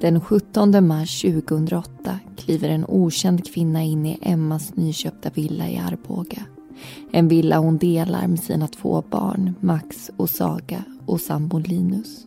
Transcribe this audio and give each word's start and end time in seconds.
Den 0.00 0.20
17 0.20 0.86
mars 0.86 1.22
2008 1.22 2.18
kliver 2.36 2.68
en 2.68 2.84
okänd 2.88 3.52
kvinna 3.52 3.82
in 3.82 4.06
i 4.06 4.18
Emmas 4.22 4.76
nyköpta 4.76 5.30
villa 5.30 5.68
i 5.68 5.78
Arboga. 5.78 6.42
En 7.12 7.28
villa 7.28 7.58
hon 7.58 7.78
delar 7.78 8.26
med 8.26 8.40
sina 8.40 8.68
två 8.68 9.04
barn, 9.10 9.54
Max 9.60 10.10
och 10.16 10.30
Saga 10.30 10.84
och 11.06 11.20
sambon 11.20 11.62
Linus. 11.62 12.26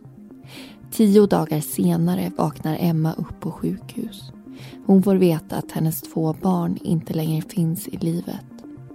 Tio 0.92 1.26
dagar 1.26 1.60
senare 1.60 2.32
vaknar 2.36 2.76
Emma 2.80 3.12
upp 3.12 3.40
på 3.40 3.50
sjukhus. 3.50 4.32
Hon 4.86 5.02
får 5.02 5.14
veta 5.14 5.56
att 5.56 5.72
hennes 5.72 6.02
två 6.02 6.36
barn 6.42 6.78
inte 6.82 7.14
längre 7.14 7.42
finns 7.42 7.88
i 7.88 7.96
livet. 7.96 8.44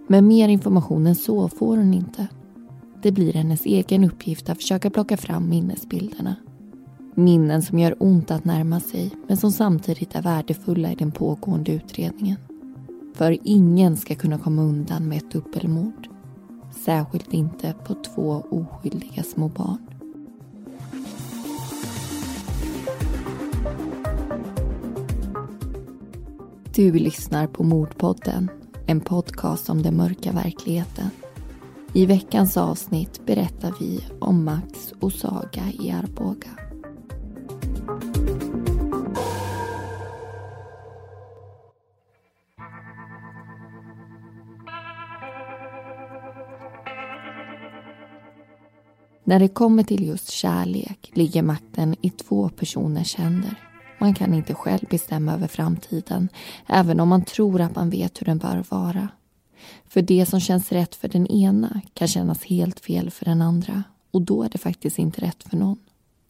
Men 0.08 0.28
mer 0.28 0.50
information 0.50 1.08
än 1.08 1.16
så 1.16 1.50
får 1.50 1.78
hon 1.78 1.94
inte. 1.94 2.28
Det 3.02 3.12
blir 3.12 3.34
hennes 3.34 3.66
egen 3.66 4.04
uppgift 4.04 4.50
att 4.50 4.58
försöka 4.58 4.90
plocka 4.90 5.18
fram 5.18 5.50
minnesbilderna. 5.50 6.36
Minnen 7.16 7.62
som 7.62 7.80
gör 7.80 7.96
ont 8.00 8.32
att 8.32 8.46
närma 8.46 8.80
sig 8.80 9.12
men 9.28 9.38
som 9.38 9.52
samtidigt 9.52 10.16
är 10.16 10.22
värdefulla 10.22 10.92
i 10.92 10.96
den 10.96 11.12
pågående 11.12 11.72
utredningen. 11.72 12.38
För 13.16 13.38
ingen 13.44 13.98
ska 13.98 14.16
kunna 14.16 14.38
komma 14.38 14.62
undan 14.62 15.08
med 15.08 15.18
ett 15.18 15.32
dubbelmord. 15.32 16.08
Särskilt 16.86 17.34
inte 17.34 17.74
på 17.86 17.94
två 17.94 18.44
oskyldiga 18.50 19.24
små 19.24 19.48
barn. 19.48 19.78
Du 26.76 26.94
lyssnar 26.94 27.48
på 27.48 27.64
Mordpodden, 27.64 28.50
en 28.86 29.02
podcast 29.02 29.70
om 29.70 29.82
den 29.82 29.98
mörka 29.98 30.32
verkligheten. 30.32 31.10
I 31.94 32.06
veckans 32.06 32.58
avsnitt 32.58 33.26
berättar 33.26 33.74
vi 33.80 34.06
om 34.20 34.46
Max 34.46 34.94
och 35.00 35.14
Saga 35.14 35.64
i 35.80 35.92
Arboga. 35.92 36.69
När 49.30 49.40
det 49.40 49.48
kommer 49.48 49.84
till 49.84 50.08
just 50.08 50.30
kärlek 50.30 51.12
ligger 51.14 51.42
makten 51.42 51.96
i 52.02 52.10
två 52.10 52.50
personers 52.50 53.16
händer. 53.16 53.56
Man 54.00 54.14
kan 54.14 54.34
inte 54.34 54.54
själv 54.54 54.86
bestämma 54.90 55.34
över 55.34 55.48
framtiden, 55.48 56.30
även 56.68 57.00
om 57.00 57.10
man 57.10 57.26
tror 57.26 57.62
att 57.62 57.76
man 57.76 57.90
vet 57.90 58.22
hur 58.22 58.26
den 58.26 58.38
bör 58.38 58.64
vara. 58.70 59.08
För 59.88 60.02
det 60.02 60.26
som 60.26 60.40
känns 60.40 60.72
rätt 60.72 60.96
för 60.96 61.08
den 61.08 61.28
ena 61.28 61.82
kan 61.94 62.08
kännas 62.08 62.44
helt 62.44 62.80
fel 62.80 63.12
för 63.12 63.26
den 63.26 63.42
andra 63.42 63.84
och 64.12 64.22
då 64.22 64.44
är 64.44 64.50
det 64.50 64.58
faktiskt 64.58 65.00
inte 65.00 65.22
rätt 65.22 65.44
för 65.44 65.58
någon. 65.58 65.80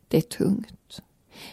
Det 0.07 0.17
är 0.17 0.21
tungt. 0.21 1.01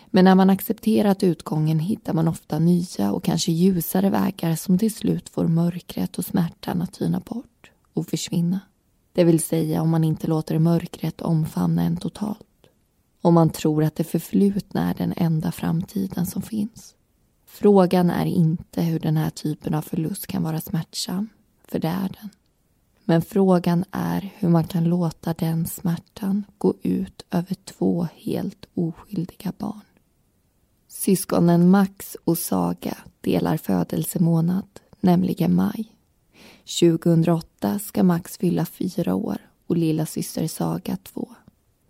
Men 0.06 0.24
när 0.24 0.34
man 0.34 0.50
accepterat 0.50 1.22
utgången 1.22 1.78
hittar 1.78 2.12
man 2.12 2.28
ofta 2.28 2.58
nya 2.58 3.12
och 3.12 3.24
kanske 3.24 3.52
ljusare 3.52 4.10
vägar 4.10 4.56
som 4.56 4.78
till 4.78 4.94
slut 4.94 5.28
får 5.28 5.48
mörkret 5.48 6.18
och 6.18 6.24
smärtan 6.24 6.82
att 6.82 6.92
tyna 6.92 7.20
bort 7.20 7.70
och 7.92 8.06
försvinna. 8.06 8.60
Det 9.16 9.24
vill 9.24 9.42
säga 9.42 9.82
om 9.82 9.90
man 9.90 10.04
inte 10.04 10.26
låter 10.26 10.58
mörkret 10.58 11.20
omfamna 11.20 11.82
en 11.82 11.96
totalt. 11.96 12.66
Om 13.22 13.34
man 13.34 13.50
tror 13.50 13.84
att 13.84 13.96
det 13.96 14.04
förflutna 14.04 14.90
är 14.90 14.94
den 14.94 15.14
enda 15.16 15.52
framtiden 15.52 16.26
som 16.26 16.42
finns. 16.42 16.94
Frågan 17.46 18.10
är 18.10 18.26
inte 18.26 18.82
hur 18.82 19.00
den 19.00 19.16
här 19.16 19.30
typen 19.30 19.74
av 19.74 19.82
förlust 19.82 20.26
kan 20.26 20.42
vara 20.42 20.60
smärtsam, 20.60 21.28
för 21.68 21.78
det 21.78 21.88
är 21.88 22.16
den. 22.20 22.30
Men 23.04 23.22
frågan 23.22 23.84
är 23.90 24.32
hur 24.36 24.48
man 24.48 24.64
kan 24.64 24.84
låta 24.84 25.34
den 25.34 25.66
smärtan 25.66 26.44
gå 26.58 26.74
ut 26.82 27.26
över 27.30 27.54
två 27.54 28.08
helt 28.14 28.66
oskyldiga 28.74 29.52
barn. 29.58 29.80
Syskonen 30.88 31.70
Max 31.70 32.16
och 32.24 32.38
Saga 32.38 32.96
delar 33.20 33.56
födelsemånad, 33.56 34.80
nämligen 35.00 35.54
maj. 35.54 35.95
2008 36.66 37.78
ska 37.78 38.02
Max 38.02 38.38
fylla 38.38 38.66
fyra 38.66 39.14
år 39.14 39.38
och 39.66 39.76
lilla 39.76 40.06
syster 40.06 40.46
Saga 40.46 40.96
två. 40.96 41.28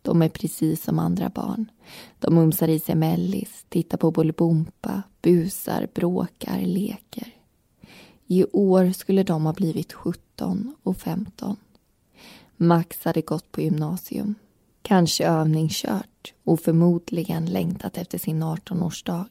De 0.02 0.22
är 0.22 0.28
precis 0.28 0.82
som 0.84 0.98
andra 0.98 1.28
barn. 1.28 1.70
De 2.18 2.34
mumsar 2.34 2.68
i 2.68 2.78
sig 2.78 2.94
mellis, 2.94 3.64
tittar 3.68 3.98
på 3.98 4.10
Bolibompa, 4.10 5.02
busar, 5.22 5.88
bråkar, 5.94 6.60
leker. 6.60 7.34
I 8.26 8.44
år 8.52 8.92
skulle 8.92 9.22
de 9.22 9.46
ha 9.46 9.52
blivit 9.52 9.92
17 9.92 10.74
och 10.82 10.96
15. 10.96 11.56
Max 12.56 13.04
hade 13.04 13.20
gått 13.20 13.52
på 13.52 13.60
gymnasium. 13.60 14.34
Kanske 14.82 15.26
övningskört 15.26 16.34
och 16.44 16.60
förmodligen 16.60 17.46
längtat 17.46 17.96
efter 17.96 18.18
sin 18.18 18.42
18-årsdag. 18.42 19.24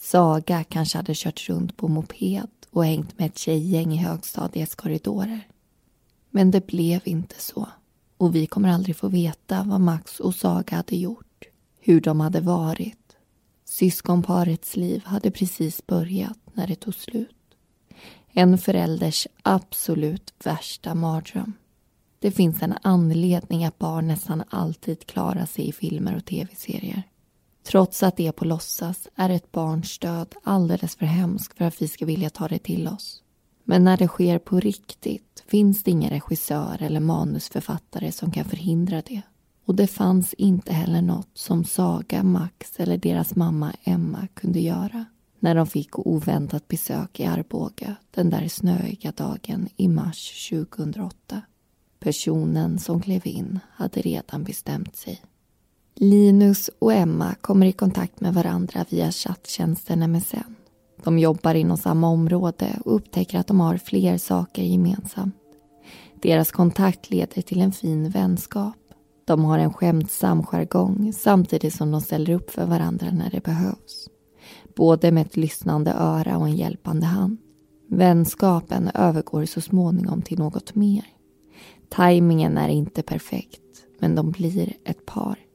Saga 0.00 0.64
kanske 0.64 0.98
hade 0.98 1.14
kört 1.14 1.48
runt 1.48 1.76
på 1.76 1.88
moped 1.88 2.48
och 2.70 2.84
hängt 2.84 3.18
med 3.18 3.26
ett 3.26 3.38
tjejgäng 3.38 3.92
i 3.92 3.96
högstadiets 3.96 4.74
korridorer. 4.74 5.48
Men 6.30 6.50
det 6.50 6.66
blev 6.66 7.00
inte 7.04 7.34
så. 7.38 7.68
Och 8.16 8.34
vi 8.34 8.46
kommer 8.46 8.68
aldrig 8.68 8.96
få 8.96 9.08
veta 9.08 9.64
vad 9.66 9.80
Max 9.80 10.20
och 10.20 10.34
Saga 10.34 10.76
hade 10.76 10.96
gjort. 10.96 11.44
Hur 11.80 12.00
de 12.00 12.20
hade 12.20 12.40
varit. 12.40 13.16
Syskonparets 13.64 14.76
liv 14.76 15.02
hade 15.04 15.30
precis 15.30 15.86
börjat 15.86 16.38
när 16.52 16.66
det 16.66 16.76
tog 16.76 16.94
slut. 16.94 17.36
En 18.28 18.58
förälders 18.58 19.26
absolut 19.42 20.32
värsta 20.44 20.94
mardröm. 20.94 21.52
Det 22.18 22.30
finns 22.30 22.62
en 22.62 22.74
anledning 22.82 23.64
att 23.64 23.78
barn 23.78 24.08
nästan 24.08 24.44
alltid 24.50 25.06
klarar 25.06 25.46
sig 25.46 25.68
i 25.68 25.72
filmer 25.72 26.16
och 26.16 26.24
tv-serier. 26.24 27.02
Trots 27.68 28.02
att 28.02 28.16
det 28.16 28.26
är 28.26 28.32
på 28.32 28.44
låtsas 28.44 29.08
är 29.16 29.30
ett 29.30 29.52
barns 29.52 29.98
död 29.98 30.34
alldeles 30.42 30.96
för 30.96 31.06
hemskt 31.06 31.58
för 31.58 31.64
att 31.64 31.82
vi 31.82 31.88
ska 31.88 32.06
vilja 32.06 32.30
ta 32.30 32.48
det 32.48 32.58
till 32.58 32.88
oss. 32.88 33.22
Men 33.64 33.84
när 33.84 33.96
det 33.96 34.08
sker 34.08 34.38
på 34.38 34.60
riktigt 34.60 35.44
finns 35.46 35.82
det 35.82 35.90
ingen 35.90 36.10
regissör 36.10 36.76
eller 36.80 37.00
manusförfattare 37.00 38.12
som 38.12 38.30
kan 38.30 38.44
förhindra 38.44 39.02
det. 39.06 39.22
Och 39.64 39.74
det 39.74 39.86
fanns 39.86 40.34
inte 40.34 40.72
heller 40.72 41.02
något 41.02 41.30
som 41.34 41.64
Saga, 41.64 42.22
Max 42.22 42.80
eller 42.80 42.98
deras 42.98 43.36
mamma 43.36 43.72
Emma 43.84 44.28
kunde 44.34 44.60
göra 44.60 45.04
när 45.38 45.54
de 45.54 45.66
fick 45.66 45.98
oväntat 45.98 46.68
besök 46.68 47.20
i 47.20 47.24
Arboga 47.24 47.96
den 48.10 48.30
där 48.30 48.48
snöiga 48.48 49.12
dagen 49.12 49.68
i 49.76 49.88
mars 49.88 50.48
2008. 50.50 51.42
Personen 52.00 52.78
som 52.78 53.00
klev 53.00 53.26
in 53.26 53.60
hade 53.70 54.00
redan 54.00 54.44
bestämt 54.44 54.96
sig. 54.96 55.22
Linus 56.00 56.70
och 56.78 56.92
Emma 56.92 57.34
kommer 57.40 57.66
i 57.66 57.72
kontakt 57.72 58.20
med 58.20 58.34
varandra 58.34 58.84
via 58.90 59.10
chatttjänsten 59.10 60.12
MSN. 60.12 60.54
De 61.04 61.18
jobbar 61.18 61.54
inom 61.54 61.76
samma 61.76 62.08
område 62.08 62.78
och 62.84 62.94
upptäcker 62.94 63.38
att 63.38 63.46
de 63.46 63.60
har 63.60 63.76
fler 63.76 64.18
saker 64.18 64.62
gemensamt. 64.62 65.34
Deras 66.22 66.52
kontakt 66.52 67.10
leder 67.10 67.42
till 67.42 67.60
en 67.60 67.72
fin 67.72 68.10
vänskap. 68.10 68.76
De 69.24 69.44
har 69.44 69.58
en 69.58 69.72
skämtsam 69.72 70.42
jargong 70.42 71.12
samtidigt 71.12 71.74
som 71.74 71.90
de 71.90 72.00
ställer 72.00 72.34
upp 72.34 72.50
för 72.50 72.66
varandra 72.66 73.10
när 73.10 73.30
det 73.30 73.44
behövs. 73.44 74.08
Både 74.76 75.12
med 75.12 75.26
ett 75.26 75.36
lyssnande 75.36 75.92
öra 75.92 76.38
och 76.38 76.48
en 76.48 76.56
hjälpande 76.56 77.06
hand. 77.06 77.38
Vänskapen 77.90 78.90
övergår 78.94 79.44
så 79.44 79.60
småningom 79.60 80.22
till 80.22 80.38
något 80.38 80.74
mer. 80.74 81.06
Timingen 81.88 82.58
är 82.58 82.68
inte 82.68 83.02
perfekt, 83.02 83.62
men 83.98 84.14
de 84.14 84.30
blir 84.30 84.72
ett 84.84 85.06
par. 85.06 85.47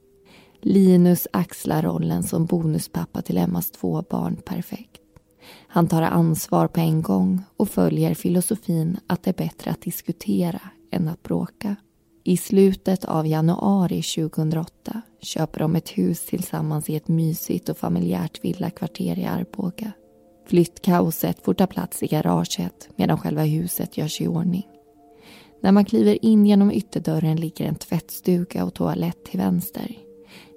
Linus 0.66 1.28
axlar 1.32 1.82
rollen 1.82 2.22
som 2.22 2.46
bonuspappa 2.46 3.22
till 3.22 3.38
Emmas 3.38 3.70
två 3.70 4.04
barn 4.10 4.36
perfekt. 4.36 5.00
Han 5.68 5.88
tar 5.88 6.02
ansvar 6.02 6.68
på 6.68 6.80
en 6.80 7.02
gång 7.02 7.42
och 7.56 7.68
följer 7.68 8.14
filosofin 8.14 8.96
att 9.06 9.22
det 9.22 9.30
är 9.30 9.44
bättre 9.44 9.70
att 9.70 9.82
diskutera 9.82 10.60
än 10.90 11.08
att 11.08 11.22
bråka. 11.22 11.76
I 12.24 12.36
slutet 12.36 13.04
av 13.04 13.26
januari 13.26 14.02
2008 14.02 15.02
köper 15.20 15.58
de 15.58 15.76
ett 15.76 15.88
hus 15.88 16.26
tillsammans 16.26 16.90
i 16.90 16.96
ett 16.96 17.08
mysigt 17.08 17.68
och 17.68 17.78
familjärt 17.78 18.44
villakvarter 18.44 19.18
i 19.18 19.24
Arboga. 19.24 19.92
Flyttkaoset 20.46 21.44
får 21.44 21.54
ta 21.54 21.66
plats 21.66 22.02
i 22.02 22.06
garaget 22.06 22.88
medan 22.96 23.18
själva 23.18 23.42
huset 23.42 23.98
görs 23.98 24.20
i 24.20 24.26
ordning. 24.28 24.66
När 25.62 25.72
man 25.72 25.84
kliver 25.84 26.24
in 26.24 26.46
genom 26.46 26.72
ytterdörren 26.72 27.36
ligger 27.36 27.64
en 27.64 27.74
tvättstuga 27.74 28.64
och 28.64 28.74
toalett 28.74 29.24
till 29.24 29.40
vänster. 29.40 30.03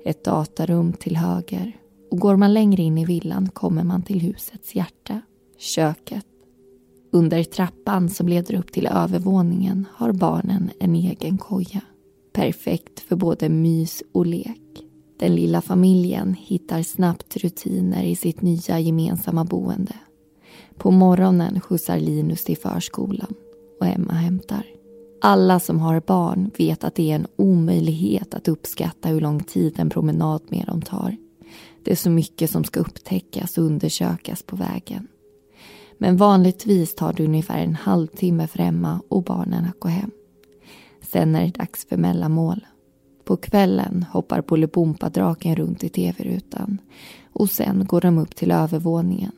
Ett 0.07 0.24
datarum 0.24 0.94
till 0.94 1.18
höger 1.18 1.77
och 2.12 2.19
går 2.19 2.36
man 2.36 2.54
längre 2.54 2.81
in 2.81 2.98
i 2.98 3.06
villan 3.06 3.50
kommer 3.50 3.83
man 3.83 4.04
till 4.04 4.21
husets 4.21 4.75
hjärta, 4.75 5.21
köket. 5.57 6.25
Under 7.12 7.44
trappan 7.44 8.09
som 8.09 8.27
leder 8.27 8.56
upp 8.56 8.71
till 8.71 8.88
övervåningen 8.88 9.86
har 9.94 10.12
barnen 10.12 10.69
en 10.80 10.95
egen 10.95 11.38
koja. 11.38 11.81
Perfekt 12.33 13.00
för 13.00 13.15
både 13.15 13.50
mys 13.50 14.04
och 14.13 14.25
lek. 14.25 14.83
Den 15.19 15.36
lilla 15.36 15.62
familjen 15.62 16.33
hittar 16.33 16.81
snabbt 16.81 17.38
rutiner 17.38 18.04
i 18.04 18.15
sitt 18.15 18.42
nya 18.42 18.80
gemensamma 18.80 19.45
boende. 19.45 19.95
På 20.77 20.92
morgonen 20.92 21.62
skjutsar 21.62 22.00
Linus 22.00 22.44
till 22.44 22.57
förskolan 22.57 23.33
och 23.80 23.88
Emma 23.88 24.13
hämtar. 24.13 24.77
Alla 25.22 25.60
som 25.60 25.80
har 25.80 26.00
barn 26.00 26.52
vet 26.58 26.84
att 26.84 26.96
det 26.96 27.12
är 27.12 27.16
en 27.16 27.28
omöjlighet 27.36 28.34
att 28.34 28.48
uppskatta 28.48 29.10
hur 29.10 29.22
lång 29.22 29.44
tid 29.44 29.80
en 29.80 29.90
promenad 29.90 30.42
med 30.50 30.66
dem 30.68 30.81
tar. 30.81 31.18
Det 31.84 31.92
är 31.92 31.96
så 31.96 32.10
mycket 32.10 32.52
som 32.52 32.64
ska 32.64 32.80
upptäckas 32.80 33.58
och 33.58 33.64
undersökas 33.64 34.44
på 34.44 34.56
vägen. 34.56 35.08
Men 35.98 36.18
vanligtvis 36.18 36.96
tar 36.96 37.14
det 37.14 37.25
ungefär 37.25 37.60
en 37.60 37.75
halvtimme 37.75 38.48
för 38.48 38.60
Emma 38.60 39.02
och 39.08 39.24
barnen 39.24 39.66
att 39.66 39.80
gå 39.80 39.88
hem. 39.88 40.12
Sen 41.02 41.36
är 41.36 41.46
det 41.46 41.60
dags 41.60 41.86
för 41.86 41.98
mellanmål. 41.98 42.66
På 43.25 43.38
kvällen 43.38 44.06
hoppar 44.12 44.42
Bolibompa-draken 44.42 45.56
runt 45.56 45.84
i 45.84 45.90
tv-rutan 45.90 46.78
och 47.34 47.50
sen 47.50 47.86
går 47.86 48.02
de 48.02 48.18
upp 48.18 48.36
till 48.36 48.52
övervåningen. 48.52 49.31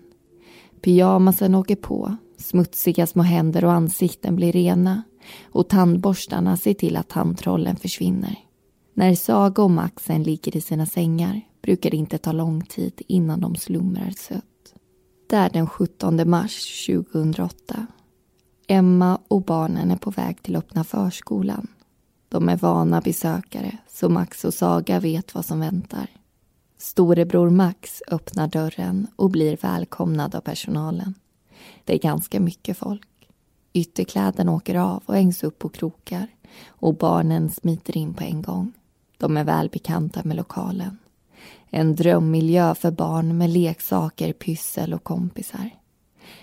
Pyjamasen 0.81 1.55
åker 1.55 1.75
på, 1.75 2.15
smutsiga 2.37 3.07
små 3.07 3.23
händer 3.23 3.65
och 3.65 3.71
ansikten 3.71 4.35
blir 4.35 4.51
rena 4.51 5.03
och 5.43 5.69
tandborstarna 5.69 6.57
ser 6.57 6.73
till 6.73 6.97
att 6.97 7.09
tandtrollen 7.09 7.75
försvinner. 7.75 8.35
När 8.93 9.15
Saga 9.15 9.63
och 9.63 9.71
Maxen 9.71 10.23
ligger 10.23 10.57
i 10.57 10.61
sina 10.61 10.85
sängar 10.85 11.41
brukar 11.61 11.91
det 11.91 11.97
inte 11.97 12.17
ta 12.17 12.31
lång 12.31 12.61
tid 12.61 13.01
innan 13.07 13.41
de 13.41 13.55
slumrar 13.55 14.11
sött. 14.11 14.43
Det 15.29 15.35
är 15.35 15.49
den 15.49 15.67
17 15.67 16.29
mars 16.29 16.85
2008. 16.87 17.87
Emma 18.67 19.19
och 19.27 19.41
barnen 19.41 19.91
är 19.91 19.97
på 19.97 20.11
väg 20.11 20.43
till 20.43 20.55
öppna 20.55 20.83
förskolan. 20.83 21.67
De 22.29 22.49
är 22.49 22.57
vana 22.57 23.01
besökare, 23.01 23.77
så 23.87 24.09
Max 24.09 24.45
och 24.45 24.53
Saga 24.53 24.99
vet 24.99 25.35
vad 25.35 25.45
som 25.45 25.59
väntar. 25.59 26.07
Storebror 26.77 27.49
Max 27.49 28.01
öppnar 28.07 28.47
dörren 28.47 29.07
och 29.15 29.29
blir 29.29 29.57
välkomnad 29.61 30.35
av 30.35 30.41
personalen. 30.41 31.13
Det 31.85 31.93
är 31.93 31.99
ganska 31.99 32.39
mycket 32.39 32.77
folk. 32.77 33.18
Ytterkläderna 33.73 34.51
åker 34.51 34.75
av 34.75 35.03
och 35.05 35.15
hängs 35.15 35.43
upp 35.43 35.59
på 35.59 35.69
krokar 35.69 36.27
och 36.67 36.97
barnen 36.97 37.49
smiter 37.49 37.97
in 37.97 38.13
på 38.13 38.23
en 38.23 38.41
gång. 38.41 38.73
De 39.17 39.37
är 39.37 39.43
välbekanta 39.43 40.21
med 40.23 40.37
lokalen. 40.37 40.97
En 41.69 41.95
drömmiljö 41.95 42.75
för 42.75 42.91
barn 42.91 43.37
med 43.37 43.49
leksaker, 43.49 44.33
pyssel 44.33 44.93
och 44.93 45.03
kompisar. 45.03 45.69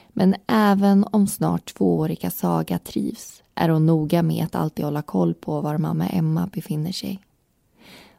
Men 0.08 0.34
även 0.46 1.04
om 1.10 1.26
snart 1.26 1.74
tvååriga 1.74 2.30
Saga 2.30 2.78
trivs 2.78 3.42
är 3.54 3.68
hon 3.68 3.86
noga 3.86 4.22
med 4.22 4.44
att 4.44 4.54
alltid 4.54 4.84
hålla 4.84 5.02
koll 5.02 5.34
på 5.34 5.60
var 5.60 5.78
mamma 5.78 6.06
Emma 6.06 6.48
befinner 6.52 6.92
sig. 6.92 7.20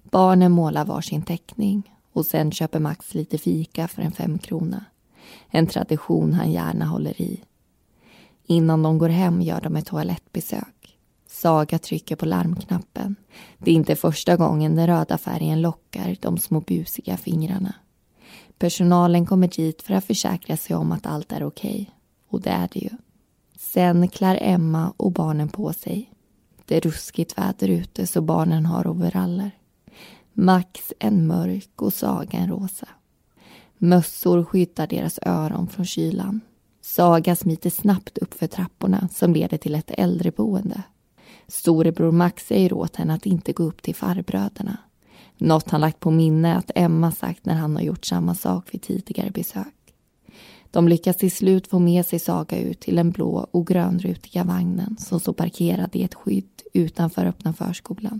Barnen 0.03 0.51
målar 0.51 0.85
varsin 0.85 1.21
teckning 1.21 1.93
och 2.13 2.25
sen 2.25 2.51
köper 2.51 2.79
Max 2.79 3.13
lite 3.13 3.37
fika 3.37 3.87
för 3.87 4.01
en 4.01 4.11
femkrona. 4.11 4.85
En 5.49 5.67
tradition 5.67 6.33
han 6.33 6.51
gärna 6.51 6.85
håller 6.85 7.21
i. 7.21 7.41
Innan 8.47 8.83
de 8.83 8.97
går 8.97 9.09
hem 9.09 9.41
gör 9.41 9.61
de 9.61 9.75
ett 9.75 9.85
toalettbesök. 9.85 10.97
Saga 11.29 11.79
trycker 11.79 12.15
på 12.15 12.25
larmknappen. 12.25 13.15
Det 13.57 13.71
är 13.71 13.75
inte 13.75 13.95
första 13.95 14.35
gången 14.35 14.75
den 14.75 14.87
röda 14.87 15.17
färgen 15.17 15.61
lockar 15.61 16.17
de 16.21 16.37
små 16.37 16.61
busiga 16.61 17.17
fingrarna. 17.17 17.73
Personalen 18.57 19.25
kommer 19.25 19.47
dit 19.47 19.81
för 19.81 19.93
att 19.93 20.05
försäkra 20.05 20.57
sig 20.57 20.75
om 20.75 20.91
att 20.91 21.05
allt 21.05 21.31
är 21.31 21.43
okej. 21.43 21.71
Okay. 21.71 21.85
Och 22.29 22.41
det 22.41 22.49
är 22.49 22.69
det 22.73 22.79
ju. 22.79 22.89
Sen 23.57 24.07
klär 24.07 24.37
Emma 24.41 24.93
och 24.97 25.11
barnen 25.11 25.49
på 25.49 25.73
sig. 25.73 26.11
Det 26.65 26.77
är 26.77 26.81
ruskigt 26.81 27.37
väder 27.37 27.67
ute 27.67 28.07
så 28.07 28.21
barnen 28.21 28.65
har 28.65 28.87
overaller. 28.87 29.51
Max 30.33 30.93
en 30.99 31.27
mörk 31.27 31.81
och 31.81 31.93
Saga 31.93 32.39
en 32.39 32.49
rosa. 32.49 32.87
Mössor 33.77 34.43
skyddar 34.43 34.87
deras 34.87 35.19
öron 35.21 35.67
från 35.67 35.85
kylan. 35.85 36.41
Saga 36.87 37.35
smiter 37.35 37.69
snabbt 37.69 38.17
upp 38.17 38.33
för 38.33 38.47
trapporna 38.47 39.09
som 39.13 39.33
leder 39.33 39.57
till 39.57 39.75
ett 39.75 39.91
äldreboende. 39.97 40.83
Storebror 41.47 42.11
Max 42.11 42.47
säger 42.47 42.73
åt 42.73 42.95
henne 42.95 43.13
att 43.13 43.25
inte 43.25 43.53
gå 43.53 43.63
upp 43.63 43.81
till 43.81 43.95
farbröderna. 43.95 44.77
Något 45.37 45.69
han 45.69 45.81
lagt 45.81 45.99
på 45.99 46.11
minne 46.11 46.57
att 46.57 46.71
Emma 46.75 47.11
sagt 47.11 47.45
när 47.45 47.53
han 47.53 47.75
har 47.75 47.83
gjort 47.83 48.05
samma 48.05 48.35
sak 48.35 48.73
vid 48.73 48.81
tidigare 48.81 49.31
besök. 49.31 49.93
De 50.71 50.87
lyckas 50.87 51.17
till 51.17 51.31
slut 51.31 51.67
få 51.67 51.79
med 51.79 52.05
sig 52.05 52.19
Saga 52.19 52.59
ut 52.59 52.79
till 52.79 52.95
den 52.95 53.11
blå 53.11 53.47
och 53.51 53.67
grönrutiga 53.67 54.43
vagnen 54.43 54.97
som 54.99 55.19
står 55.19 55.33
parkerad 55.33 55.95
i 55.95 56.03
ett 56.03 56.15
skydd 56.15 56.61
utanför 56.73 57.25
öppna 57.25 57.53
förskolan. 57.53 58.19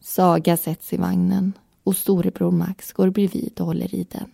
Saga 0.00 0.56
sätts 0.56 0.92
i 0.92 0.96
vagnen 0.96 1.52
och 1.84 1.96
storebror 1.96 2.50
Max 2.50 2.92
går 2.92 3.10
bredvid 3.10 3.60
och 3.60 3.66
håller 3.66 3.94
i 3.94 4.06
den. 4.10 4.30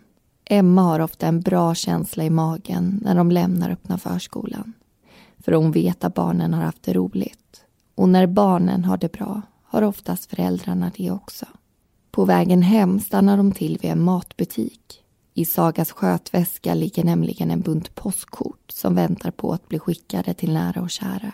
Emma 0.52 0.82
har 0.82 1.00
ofta 1.00 1.26
en 1.26 1.40
bra 1.40 1.74
känsla 1.74 2.24
i 2.24 2.30
magen 2.30 3.00
när 3.04 3.14
de 3.14 3.30
lämnar 3.30 3.70
öppna 3.70 3.98
förskolan. 3.98 4.72
För 5.38 5.52
hon 5.52 5.72
vet 5.72 6.04
att 6.04 6.14
barnen 6.14 6.54
har 6.54 6.62
haft 6.62 6.82
det 6.82 6.92
roligt. 6.92 7.64
Och 7.94 8.08
när 8.08 8.26
barnen 8.26 8.84
har 8.84 8.96
det 8.96 9.12
bra 9.12 9.42
har 9.64 9.82
oftast 9.82 10.30
föräldrarna 10.30 10.90
det 10.96 11.10
också. 11.10 11.46
På 12.10 12.24
vägen 12.24 12.62
hem 12.62 13.00
stannar 13.00 13.36
de 13.36 13.52
till 13.52 13.78
vid 13.82 13.90
en 13.90 14.02
matbutik. 14.02 15.02
I 15.34 15.44
Sagas 15.44 15.92
skötväska 15.92 16.74
ligger 16.74 17.04
nämligen 17.04 17.50
en 17.50 17.60
bunt 17.60 17.94
postkort 17.94 18.70
som 18.72 18.94
väntar 18.94 19.30
på 19.30 19.52
att 19.52 19.68
bli 19.68 19.78
skickade 19.78 20.34
till 20.34 20.52
nära 20.52 20.82
och 20.82 20.90
kära. 20.90 21.32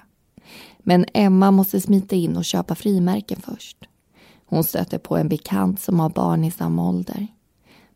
Men 0.78 1.04
Emma 1.14 1.50
måste 1.50 1.80
smita 1.80 2.16
in 2.16 2.36
och 2.36 2.44
köpa 2.44 2.74
frimärken 2.74 3.40
först. 3.40 3.76
Hon 4.46 4.64
stöter 4.64 4.98
på 4.98 5.16
en 5.16 5.28
bekant 5.28 5.80
som 5.80 6.00
har 6.00 6.10
barn 6.10 6.44
i 6.44 6.50
samma 6.50 6.88
ålder. 6.88 7.26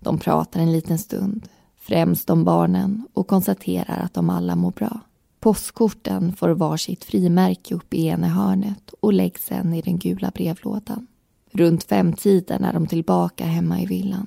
De 0.02 0.18
pratar 0.18 0.60
en 0.60 0.72
liten 0.72 0.98
stund, 0.98 1.48
främst 1.76 2.30
om 2.30 2.44
barnen 2.44 3.06
och 3.12 3.26
konstaterar 3.26 3.98
att 3.98 4.14
de 4.14 4.30
alla 4.30 4.56
mår 4.56 4.70
bra. 4.70 5.00
Postkorten 5.40 6.32
får 6.32 6.48
varsitt 6.48 7.04
frimärke 7.04 7.74
upp 7.74 7.94
i 7.94 8.06
ena 8.06 8.28
hörnet 8.28 8.94
och 9.00 9.12
läggs 9.12 9.44
sen 9.44 9.74
i 9.74 9.82
den 9.82 9.98
gula 9.98 10.30
brevlådan. 10.34 11.06
Runt 11.52 11.84
femtiden 11.84 12.64
är 12.64 12.72
de 12.72 12.86
tillbaka 12.86 13.44
hemma 13.44 13.80
i 13.80 13.86
villan. 13.86 14.26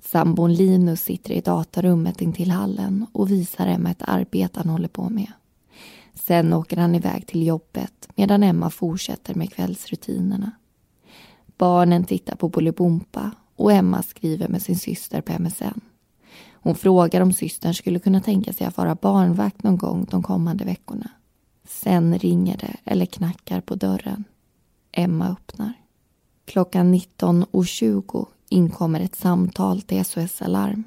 Sambon 0.00 0.54
Linus 0.54 1.00
sitter 1.00 1.32
i 1.32 1.40
datarummet 1.40 2.20
intill 2.20 2.50
hallen 2.50 3.06
och 3.12 3.30
visar 3.30 3.66
Emma 3.66 3.90
ett 3.90 4.02
arbete 4.02 4.60
han 4.60 4.68
håller 4.68 4.88
på 4.88 5.08
med. 5.08 5.32
Sen 6.14 6.52
åker 6.52 6.76
han 6.76 6.94
iväg 6.94 7.26
till 7.26 7.46
jobbet 7.46 8.08
medan 8.14 8.42
Emma 8.42 8.70
fortsätter 8.70 9.34
med 9.34 9.52
kvällsrutinerna. 9.52 10.50
Barnen 11.58 12.04
tittar 12.04 12.36
på 12.36 12.48
Bolibompa 12.48 13.30
och 13.58 13.72
Emma 13.72 14.02
skriver 14.02 14.48
med 14.48 14.62
sin 14.62 14.78
syster 14.78 15.20
på 15.20 15.42
MSN. 15.42 15.80
Hon 16.52 16.74
frågar 16.74 17.20
om 17.20 17.32
systern 17.32 17.74
skulle 17.74 17.98
kunna 17.98 18.20
tänka 18.20 18.52
sig 18.52 18.66
att 18.66 18.76
vara 18.76 18.94
barnvakt 18.94 19.62
någon 19.62 19.76
gång 19.76 20.06
de 20.10 20.22
kommande 20.22 20.64
veckorna. 20.64 21.10
Sen 21.68 22.18
ringer 22.18 22.56
det 22.56 22.76
eller 22.84 23.06
knackar 23.06 23.60
på 23.60 23.74
dörren. 23.74 24.24
Emma 24.92 25.28
öppnar. 25.28 25.72
Klockan 26.44 26.94
19.20 26.94 28.26
inkommer 28.48 29.00
ett 29.00 29.16
samtal 29.16 29.82
till 29.82 30.04
SOS 30.04 30.42
Alarm. 30.42 30.84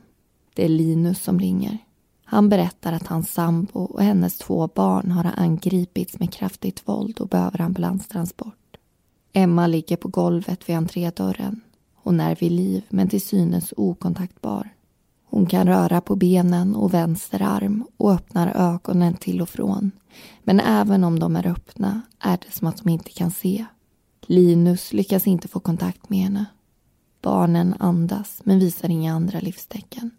Det 0.54 0.66
är 0.66 0.70
Linus 0.70 1.24
som 1.24 1.40
ringer. 1.40 1.78
Han 2.26 2.50
berättar 2.50 2.94
att 2.94 3.08
hans 3.08 3.34
sambo 3.34 3.80
och 3.80 4.04
hennes 4.04 4.38
två 4.38 4.68
barn 4.68 5.12
har 5.12 5.32
angripits 5.38 6.20
med 6.20 6.34
kraftigt 6.34 6.88
våld 6.88 7.20
och 7.20 7.28
behöver 7.28 7.62
ambulanstransport. 7.62 8.78
Emma 9.34 9.68
ligger 9.68 9.98
på 9.98 10.08
golvet 10.08 10.70
vid 10.70 10.76
entrédörren. 10.76 11.62
Hon 12.04 12.20
är 12.20 12.36
vid 12.36 12.52
liv 12.52 12.84
men 12.90 13.10
till 13.10 13.22
synes 13.22 13.74
okontaktbar. 13.78 14.70
Hon 15.26 15.46
kan 15.46 15.68
röra 15.68 16.02
på 16.02 16.16
benen 16.16 16.76
och 16.76 16.94
vänster 16.94 17.42
arm 17.42 17.88
och 17.98 18.12
öppnar 18.12 18.48
ögonen 18.56 19.14
till 19.14 19.42
och 19.42 19.50
från. 19.50 19.92
Men 20.44 20.60
även 20.60 21.04
om 21.04 21.20
de 21.20 21.36
är 21.36 21.48
öppna 21.48 22.02
är 22.20 22.38
det 22.38 22.52
som 22.52 22.68
att 22.68 22.78
de 22.78 22.90
inte 22.90 23.12
kan 23.12 23.32
se. 23.32 23.66
Linus 24.22 24.94
lyckas 24.94 25.28
inte 25.28 25.48
få 25.48 25.60
kontakt 25.60 26.10
med 26.10 26.20
henne. 26.20 26.46
Barnen 27.22 27.76
andas 27.80 28.42
men 28.44 28.60
visar 28.60 28.90
inga 28.90 29.14
andra 29.14 29.40
livstecken. 29.40 30.12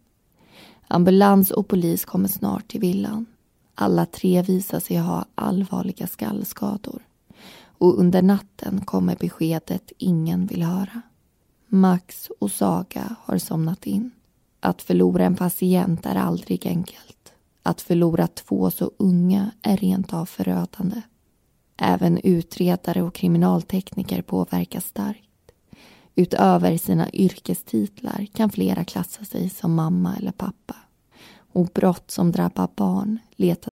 Ambulans 0.88 1.50
och 1.50 1.68
polis 1.68 2.04
kommer 2.04 2.28
snart 2.28 2.68
till 2.68 2.80
villan. 2.80 3.26
Alla 3.74 4.06
tre 4.06 4.42
visar 4.42 4.80
sig 4.80 4.96
ha 4.96 5.24
allvarliga 5.34 6.06
skallskador. 6.06 7.02
Och 7.78 7.98
under 7.98 8.22
natten 8.22 8.80
kommer 8.80 9.16
beskedet 9.20 9.92
ingen 9.98 10.46
vill 10.46 10.62
höra. 10.62 11.02
Max 11.74 12.30
och 12.40 12.50
Saga 12.50 13.16
har 13.20 13.38
somnat 13.38 13.86
in. 13.86 14.10
Att 14.60 14.82
förlora 14.82 15.24
en 15.24 15.36
patient 15.36 16.06
är 16.06 16.14
aldrig 16.14 16.66
enkelt. 16.66 17.32
Att 17.62 17.80
förlora 17.80 18.26
två 18.26 18.70
så 18.70 18.90
unga 18.96 19.50
är 19.62 19.76
rent 19.76 20.14
av 20.14 20.26
förödande. 20.26 21.02
Även 21.76 22.18
utredare 22.18 23.02
och 23.02 23.14
kriminaltekniker 23.14 24.22
påverkas 24.22 24.84
starkt. 24.84 25.52
Utöver 26.14 26.76
sina 26.76 27.10
yrkestitlar 27.10 28.26
kan 28.32 28.50
flera 28.50 28.84
klassa 28.84 29.24
sig 29.24 29.50
som 29.50 29.74
mamma 29.74 30.16
eller 30.16 30.32
pappa. 30.32 30.76
Och 31.52 31.66
brott 31.66 32.10
som 32.10 32.32
drabbar 32.32 32.68
barn 32.76 33.18
letar 33.36 33.71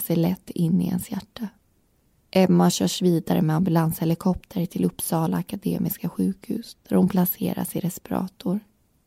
sig 0.00 0.16
lätt 0.16 0.50
in 0.50 0.80
i 0.80 0.86
ens 0.86 1.10
hjärta. 1.10 1.48
Emma 2.30 2.70
körs 2.70 3.02
vidare 3.02 3.42
med 3.42 3.56
ambulanshelikopter 3.56 4.66
till 4.66 4.84
Uppsala 4.84 5.36
Akademiska 5.36 6.08
sjukhus 6.08 6.76
där 6.88 6.96
hon 6.96 7.08
placeras 7.08 7.76
i 7.76 7.80
respirator. 7.80 8.60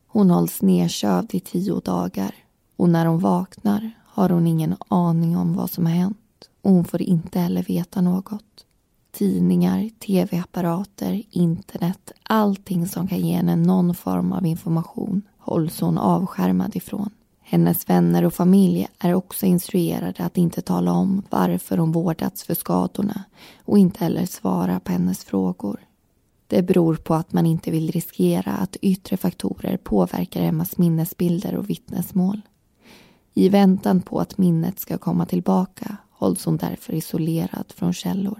Hon 0.07 0.29
hålls 0.29 0.61
nedkövd 0.61 1.35
i 1.35 1.39
tio 1.39 1.79
dagar 1.79 2.35
och 2.75 2.89
när 2.89 3.05
hon 3.05 3.19
vaknar 3.19 3.91
har 4.05 4.29
hon 4.29 4.47
ingen 4.47 4.75
aning 4.87 5.37
om 5.37 5.53
vad 5.53 5.69
som 5.69 5.85
har 5.85 5.93
hänt 5.93 6.49
och 6.61 6.71
hon 6.71 6.85
får 6.85 7.01
inte 7.01 7.39
heller 7.39 7.63
veta 7.63 8.01
något. 8.01 8.65
Tidningar, 9.11 9.89
tv-apparater, 9.99 11.23
internet, 11.29 12.11
allting 12.23 12.87
som 12.87 13.07
kan 13.07 13.19
ge 13.19 13.35
henne 13.35 13.55
någon 13.55 13.95
form 13.95 14.31
av 14.31 14.45
information 14.45 15.21
hålls 15.37 15.81
hon 15.81 15.97
avskärmad 15.97 16.75
ifrån. 16.75 17.09
Hennes 17.47 17.89
vänner 17.89 18.25
och 18.25 18.33
familj 18.33 18.87
är 18.99 19.13
också 19.13 19.45
instruerade 19.45 20.23
att 20.23 20.37
inte 20.37 20.61
tala 20.61 20.91
om 20.91 21.23
varför 21.29 21.77
hon 21.77 21.91
vårdats 21.91 22.43
för 22.43 22.53
skadorna 22.53 23.23
och 23.65 23.77
inte 23.77 24.03
heller 24.03 24.25
svara 24.25 24.79
på 24.79 24.91
hennes 24.91 25.23
frågor. 25.23 25.79
Det 26.47 26.61
beror 26.61 26.95
på 26.95 27.13
att 27.13 27.33
man 27.33 27.45
inte 27.45 27.71
vill 27.71 27.91
riskera 27.91 28.51
att 28.51 28.75
yttre 28.75 29.17
faktorer 29.17 29.77
påverkar 29.77 30.41
Emmas 30.41 30.77
minnesbilder 30.77 31.55
och 31.55 31.69
vittnesmål. 31.69 32.41
I 33.33 33.49
väntan 33.49 34.01
på 34.01 34.19
att 34.19 34.37
minnet 34.37 34.79
ska 34.79 34.97
komma 34.97 35.25
tillbaka 35.25 35.97
hålls 36.11 36.45
hon 36.45 36.57
därför 36.57 36.93
isolerad 36.93 37.73
från 37.75 37.93
källor. 37.93 38.39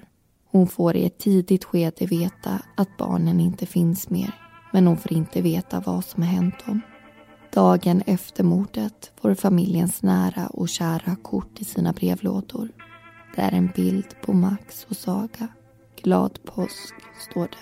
Hon 0.52 0.68
får 0.68 0.96
i 0.96 1.06
ett 1.06 1.18
tidigt 1.18 1.64
skede 1.64 2.06
veta 2.06 2.62
att 2.78 2.98
barnen 2.98 3.40
inte 3.40 3.66
finns 3.66 4.10
mer 4.10 4.36
men 4.74 4.88
hon 4.88 4.98
får 4.98 5.14
inte 5.14 5.42
veta 5.42 5.80
vad 5.86 6.06
som 6.06 6.24
har 6.24 6.30
hänt 6.30 6.66
dem. 6.66 6.82
Dagen 7.56 8.04
efter 8.06 8.44
mordet 8.44 9.12
får 9.22 9.36
familjens 9.36 10.04
nära 10.04 10.48
och 10.48 10.70
kära 10.70 11.16
kort 11.16 11.62
i 11.62 11.66
sina 11.66 11.94
brevlådor. 11.94 12.70
Det 13.36 13.42
är 13.42 13.52
en 13.52 13.72
bild 13.76 14.22
på 14.22 14.34
Max 14.34 14.86
och 14.90 14.98
Saga. 14.98 15.48
Glad 16.04 16.40
påsk, 16.44 16.96
står 17.30 17.48
det. 17.48 17.58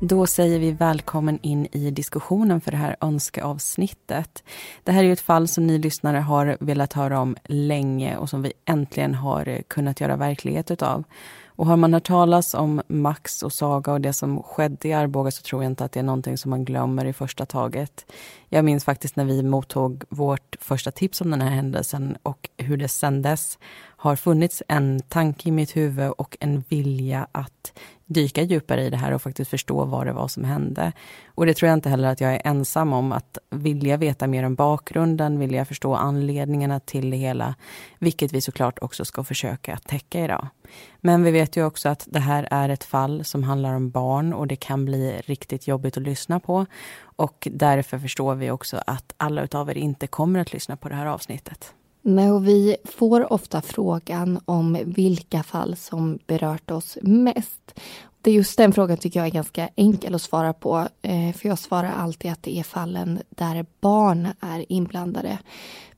Då 0.00 0.26
säger 0.26 0.58
vi 0.58 0.72
välkommen 0.72 1.38
in 1.42 1.66
i 1.72 1.90
diskussionen 1.90 2.60
för 2.60 2.70
det 2.70 2.76
här 2.76 2.96
önskeavsnittet. 3.00 4.42
Det 4.84 4.92
här 4.92 5.04
är 5.04 5.12
ett 5.12 5.20
fall 5.20 5.48
som 5.48 5.66
ni 5.66 5.78
lyssnare 5.78 6.16
har 6.16 6.56
velat 6.60 6.92
höra 6.92 7.20
om 7.20 7.36
länge 7.44 8.16
och 8.16 8.30
som 8.30 8.42
vi 8.42 8.52
äntligen 8.64 9.14
har 9.14 9.48
eh, 9.48 9.60
kunnat 9.68 10.00
göra 10.00 10.16
verklighet 10.16 10.70
utav. 10.70 11.04
Och 11.46 11.66
har 11.66 11.76
man 11.76 11.94
hört 11.94 12.06
talas 12.06 12.54
om 12.54 12.82
Max 12.88 13.42
och 13.42 13.52
Saga 13.52 13.92
och 13.92 14.00
det 14.00 14.12
som 14.12 14.42
skedde 14.42 14.88
i 14.88 14.92
Arboga 14.92 15.30
så 15.30 15.42
tror 15.42 15.62
jag 15.62 15.72
inte 15.72 15.84
att 15.84 15.92
det 15.92 16.00
är 16.00 16.04
någonting 16.04 16.38
som 16.38 16.50
man 16.50 16.64
glömmer 16.64 17.04
i 17.04 17.12
första 17.12 17.46
taget. 17.46 18.12
Jag 18.48 18.64
minns 18.64 18.84
faktiskt 18.84 19.16
när 19.16 19.24
vi 19.24 19.42
mottog 19.42 20.04
vårt 20.08 20.56
första 20.60 20.90
tips 20.90 21.20
om 21.20 21.30
den 21.30 21.40
här 21.40 21.50
händelsen 21.50 22.16
och 22.22 22.48
hur 22.56 22.76
det 22.76 22.88
sändes. 22.88 23.30
dess 23.30 23.58
har 24.00 24.16
funnits 24.16 24.62
en 24.68 25.00
tanke 25.00 25.48
i 25.48 25.52
mitt 25.52 25.76
huvud 25.76 26.10
och 26.10 26.36
en 26.40 26.64
vilja 26.68 27.26
att 27.32 27.72
dyka 28.08 28.42
djupare 28.42 28.84
i 28.84 28.90
det 28.90 28.96
här 28.96 29.12
och 29.12 29.22
faktiskt 29.22 29.50
förstå 29.50 29.84
vad 29.84 30.06
det 30.06 30.12
var 30.12 30.28
som 30.28 30.44
hände. 30.44 30.92
Och 31.34 31.46
det 31.46 31.54
tror 31.54 31.68
jag 31.68 31.76
inte 31.76 31.88
heller 31.88 32.08
att 32.08 32.20
jag 32.20 32.34
är 32.34 32.42
ensam 32.44 32.92
om, 32.92 33.12
att 33.12 33.38
vilja 33.50 33.96
veta 33.96 34.26
mer 34.26 34.44
om 34.44 34.54
bakgrunden, 34.54 35.38
vilja 35.38 35.64
förstå 35.64 35.94
anledningarna 35.94 36.80
till 36.80 37.10
det 37.10 37.16
hela, 37.16 37.54
vilket 37.98 38.32
vi 38.32 38.40
såklart 38.40 38.78
också 38.82 39.04
ska 39.04 39.24
försöka 39.24 39.76
täcka 39.76 40.24
idag. 40.24 40.48
Men 41.00 41.22
vi 41.22 41.30
vet 41.30 41.56
ju 41.56 41.64
också 41.64 41.88
att 41.88 42.08
det 42.10 42.20
här 42.20 42.48
är 42.50 42.68
ett 42.68 42.84
fall 42.84 43.24
som 43.24 43.44
handlar 43.44 43.74
om 43.74 43.90
barn 43.90 44.32
och 44.32 44.46
det 44.46 44.56
kan 44.56 44.84
bli 44.84 45.22
riktigt 45.24 45.68
jobbigt 45.68 45.96
att 45.96 46.02
lyssna 46.02 46.40
på. 46.40 46.66
Och 47.00 47.48
därför 47.50 47.98
förstår 47.98 48.34
vi 48.34 48.50
också 48.50 48.82
att 48.86 49.14
alla 49.16 49.42
utav 49.42 49.70
er 49.70 49.78
inte 49.78 50.06
kommer 50.06 50.40
att 50.40 50.52
lyssna 50.52 50.76
på 50.76 50.88
det 50.88 50.94
här 50.94 51.06
avsnittet. 51.06 51.74
Nej, 52.10 52.30
och 52.30 52.48
vi 52.48 52.76
får 52.84 53.32
ofta 53.32 53.62
frågan 53.62 54.40
om 54.44 54.78
vilka 54.84 55.42
fall 55.42 55.76
som 55.76 56.18
berört 56.26 56.70
oss 56.70 56.98
mest. 57.02 57.80
Det 58.22 58.30
är 58.30 58.34
just 58.34 58.58
den 58.58 58.72
frågan 58.72 58.96
tycker 58.96 59.20
jag 59.20 59.26
är 59.26 59.32
ganska 59.32 59.68
enkel 59.76 60.14
att 60.14 60.22
svara 60.22 60.52
på. 60.52 60.88
Eh, 61.02 61.32
för 61.32 61.48
jag 61.48 61.58
svarar 61.58 61.92
alltid 61.92 62.30
att 62.30 62.42
det 62.42 62.58
är 62.58 62.62
fallen 62.62 63.22
där 63.30 63.66
barn 63.80 64.28
är 64.40 64.72
inblandade. 64.72 65.38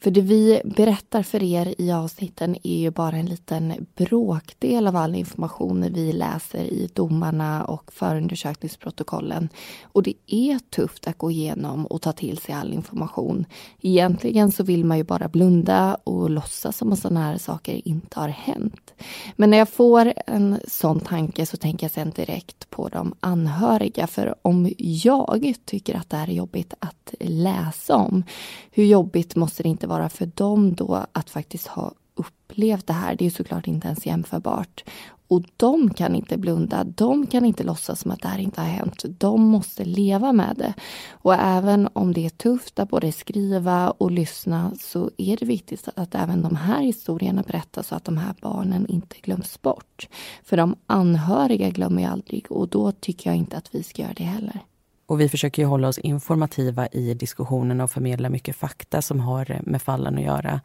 För 0.02 0.10
det 0.10 0.20
vi 0.20 0.60
berättar 0.64 1.22
för 1.22 1.42
er 1.42 1.74
i 1.78 1.92
avsnitten 1.92 2.56
är 2.62 2.78
ju 2.78 2.90
bara 2.90 3.16
en 3.16 3.26
liten 3.26 3.86
bråkdel 3.94 4.86
av 4.86 4.96
all 4.96 5.14
information 5.14 5.92
vi 5.92 6.12
läser 6.12 6.64
i 6.64 6.90
domarna 6.94 7.64
och 7.64 7.92
förundersökningsprotokollen. 7.92 9.48
Och 9.82 10.02
det 10.02 10.14
är 10.26 10.58
tufft 10.58 11.06
att 11.06 11.18
gå 11.18 11.30
igenom 11.30 11.86
och 11.86 12.02
ta 12.02 12.12
till 12.12 12.38
sig 12.38 12.54
all 12.54 12.72
information. 12.72 13.46
Egentligen 13.80 14.52
så 14.52 14.62
vill 14.62 14.84
man 14.84 14.98
ju 14.98 15.04
bara 15.04 15.28
blunda 15.28 15.96
och 16.04 16.30
låtsas 16.30 16.76
som 16.76 16.92
att 16.92 16.98
sådana 16.98 17.20
här 17.20 17.38
saker 17.38 17.88
inte 17.88 18.20
har 18.20 18.28
hänt. 18.28 18.94
Men 19.36 19.50
när 19.50 19.58
jag 19.58 19.68
får 19.68 20.12
en 20.26 20.60
sån 20.68 21.00
tanke 21.00 21.46
så 21.46 21.56
tänker 21.56 21.84
jag 21.84 21.92
sen 21.92 22.09
direkt 22.10 22.70
på 22.70 22.88
de 22.88 23.14
anhöriga. 23.20 24.06
För 24.06 24.34
om 24.42 24.70
jag 24.78 25.54
tycker 25.64 25.94
att 25.94 26.10
det 26.10 26.16
här 26.16 26.28
är 26.28 26.32
jobbigt 26.32 26.74
att 26.78 27.14
läsa 27.20 27.96
om, 27.96 28.24
hur 28.70 28.84
jobbigt 28.84 29.36
måste 29.36 29.62
det 29.62 29.68
inte 29.68 29.86
vara 29.86 30.08
för 30.08 30.26
dem 30.26 30.74
då 30.74 31.06
att 31.12 31.30
faktiskt 31.30 31.66
ha 31.66 31.92
upplevt 32.14 32.86
det 32.86 32.92
här? 32.92 33.14
Det 33.14 33.26
är 33.26 33.30
såklart 33.30 33.66
inte 33.66 33.86
ens 33.86 34.06
jämförbart. 34.06 34.84
Och 35.30 35.42
de 35.56 35.90
kan 35.94 36.14
inte 36.14 36.38
blunda, 36.38 36.84
de 36.84 37.26
kan 37.26 37.44
inte 37.44 37.64
låtsas 37.64 38.00
som 38.00 38.10
att 38.10 38.22
det 38.22 38.28
här 38.28 38.38
inte 38.38 38.60
har 38.60 38.68
hänt. 38.68 39.04
De 39.08 39.42
måste 39.42 39.84
leva 39.84 40.32
med 40.32 40.56
det. 40.58 40.74
Och 41.10 41.34
även 41.34 41.88
om 41.92 42.12
det 42.12 42.26
är 42.26 42.30
tufft 42.30 42.78
att 42.78 42.88
både 42.88 43.12
skriva 43.12 43.90
och 43.90 44.10
lyssna 44.10 44.72
så 44.80 45.10
är 45.16 45.36
det 45.36 45.46
viktigt 45.46 45.88
att 45.96 46.14
även 46.14 46.42
de 46.42 46.56
här 46.56 46.80
historierna 46.80 47.42
berättas 47.42 47.86
så 47.86 47.94
att 47.94 48.04
de 48.04 48.16
här 48.16 48.34
barnen 48.40 48.86
inte 48.86 49.16
glöms 49.22 49.62
bort. 49.62 50.08
För 50.44 50.56
de 50.56 50.76
anhöriga 50.86 51.70
glömmer 51.70 52.02
ju 52.02 52.08
aldrig 52.08 52.52
och 52.52 52.68
då 52.68 52.92
tycker 52.92 53.30
jag 53.30 53.36
inte 53.36 53.56
att 53.56 53.74
vi 53.74 53.82
ska 53.82 54.02
göra 54.02 54.14
det 54.16 54.24
heller. 54.24 54.60
Och 55.10 55.20
vi 55.20 55.28
försöker 55.28 55.62
ju 55.62 55.66
hålla 55.66 55.88
oss 55.88 55.98
informativa 55.98 56.86
i 56.86 57.14
diskussionen 57.14 57.80
och 57.80 57.90
förmedla 57.90 58.28
mycket 58.28 58.56
fakta 58.56 59.02
som 59.02 59.20
har 59.20 59.60
med 59.62 59.82
fallen 59.82 60.18
att 60.18 60.24
göra. 60.24 60.60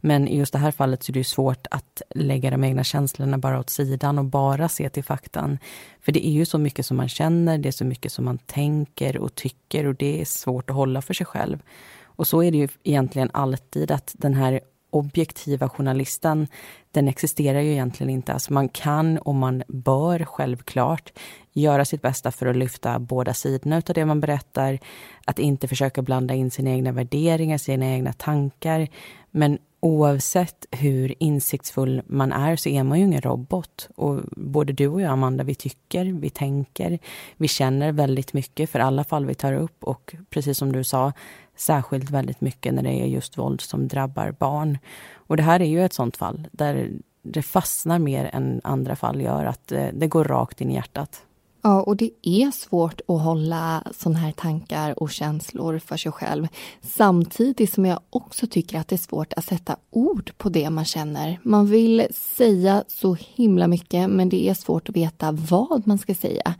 Men 0.00 0.28
i 0.28 0.38
just 0.38 0.52
det 0.52 0.58
här 0.58 0.70
fallet 0.70 1.02
så 1.02 1.12
är 1.12 1.14
det 1.14 1.24
svårt 1.24 1.66
att 1.70 2.02
lägga 2.14 2.50
de 2.50 2.64
egna 2.64 2.84
känslorna 2.84 3.38
bara 3.38 3.60
åt 3.60 3.70
sidan 3.70 4.18
och 4.18 4.24
bara 4.24 4.68
se 4.68 4.88
till 4.88 5.04
faktan. 5.04 5.58
För 6.00 6.12
det 6.12 6.26
är 6.26 6.30
ju 6.30 6.44
så 6.44 6.58
mycket 6.58 6.86
som 6.86 6.96
man 6.96 7.08
känner, 7.08 7.58
det 7.58 7.68
är 7.68 7.72
så 7.72 7.84
mycket 7.84 8.12
som 8.12 8.24
man 8.24 8.38
tänker 8.38 9.18
och 9.18 9.34
tycker 9.34 9.86
och 9.86 9.94
det 9.94 10.20
är 10.20 10.24
svårt 10.24 10.70
att 10.70 10.76
hålla 10.76 11.02
för 11.02 11.14
sig 11.14 11.26
själv. 11.26 11.62
Och 12.02 12.26
så 12.26 12.42
är 12.42 12.50
det 12.50 12.58
ju 12.58 12.68
egentligen 12.82 13.30
alltid 13.32 13.90
att 13.90 14.14
den 14.18 14.34
här 14.34 14.60
objektiva 14.90 15.68
journalisten, 15.68 16.46
den 16.90 17.08
existerar 17.08 17.60
ju 17.60 17.72
egentligen 17.72 18.10
inte. 18.10 18.32
Alltså 18.32 18.52
man 18.52 18.68
kan 18.68 19.18
och 19.18 19.34
man 19.34 19.62
bör 19.68 20.24
självklart 20.24 21.12
göra 21.52 21.84
sitt 21.84 22.02
bästa 22.02 22.30
för 22.30 22.46
att 22.46 22.56
lyfta 22.56 22.98
båda 22.98 23.34
sidorna 23.34 23.76
av 23.76 23.94
det 23.94 24.04
man 24.04 24.20
berättar. 24.20 24.78
Att 25.24 25.38
inte 25.38 25.68
försöka 25.68 26.02
blanda 26.02 26.34
in 26.34 26.50
sina 26.50 26.70
egna 26.70 26.92
värderingar, 26.92 27.58
sina 27.58 27.86
egna 27.86 28.12
tankar. 28.12 28.88
Men 29.30 29.58
oavsett 29.80 30.66
hur 30.70 31.14
insiktsfull 31.18 32.02
man 32.06 32.32
är 32.32 32.56
så 32.56 32.68
är 32.68 32.82
man 32.82 32.98
ju 32.98 33.04
ingen 33.04 33.20
robot. 33.20 33.88
Och 33.96 34.20
både 34.30 34.72
du 34.72 34.88
och 34.88 35.00
jag, 35.00 35.10
Amanda, 35.10 35.44
vi 35.44 35.54
tycker, 35.54 36.04
vi 36.04 36.30
tänker, 36.30 36.98
vi 37.36 37.48
känner 37.48 37.92
väldigt 37.92 38.32
mycket 38.32 38.70
för 38.70 38.78
alla 38.78 39.04
fall 39.04 39.26
vi 39.26 39.34
tar 39.34 39.52
upp. 39.52 39.84
Och 39.84 40.14
precis 40.30 40.58
som 40.58 40.72
du 40.72 40.84
sa, 40.84 41.12
särskilt 41.60 42.10
väldigt 42.10 42.40
mycket 42.40 42.74
när 42.74 42.82
det 42.82 43.02
är 43.02 43.06
just 43.06 43.38
våld 43.38 43.60
som 43.60 43.88
drabbar 43.88 44.34
barn. 44.38 44.78
Och 45.14 45.36
det 45.36 45.42
här 45.42 45.60
är 45.60 45.66
ju 45.66 45.84
ett 45.84 45.92
sånt 45.92 46.16
fall 46.16 46.48
där 46.52 46.90
det 47.22 47.42
fastnar 47.42 47.98
mer 47.98 48.30
än 48.32 48.60
andra 48.64 48.96
fall 48.96 49.20
gör, 49.20 49.44
att 49.44 49.66
det, 49.66 49.90
det 49.94 50.06
går 50.06 50.24
rakt 50.24 50.60
in 50.60 50.70
i 50.70 50.74
hjärtat. 50.74 51.22
Ja, 51.62 51.82
och 51.82 51.96
det 51.96 52.10
är 52.22 52.50
svårt 52.50 53.00
att 53.08 53.20
hålla 53.20 53.84
såna 53.96 54.18
här 54.18 54.32
tankar 54.32 55.02
och 55.02 55.10
känslor 55.10 55.78
för 55.78 55.96
sig 55.96 56.12
själv. 56.12 56.48
Samtidigt 56.82 57.72
som 57.72 57.86
jag 57.86 58.00
också 58.10 58.46
tycker 58.46 58.78
att 58.78 58.88
det 58.88 58.96
är 58.96 59.08
svårt 59.08 59.32
att 59.32 59.44
sätta 59.44 59.76
ord 59.90 60.30
på 60.38 60.48
det 60.48 60.70
man 60.70 60.84
känner. 60.84 61.40
Man 61.42 61.66
vill 61.66 62.06
säga 62.12 62.84
så 62.88 63.16
himla 63.34 63.66
mycket, 63.66 64.10
men 64.10 64.28
det 64.28 64.48
är 64.48 64.54
svårt 64.54 64.88
att 64.88 64.96
veta 64.96 65.32
vad 65.32 65.86
man 65.86 65.98
ska 65.98 66.14
säga. 66.14 66.54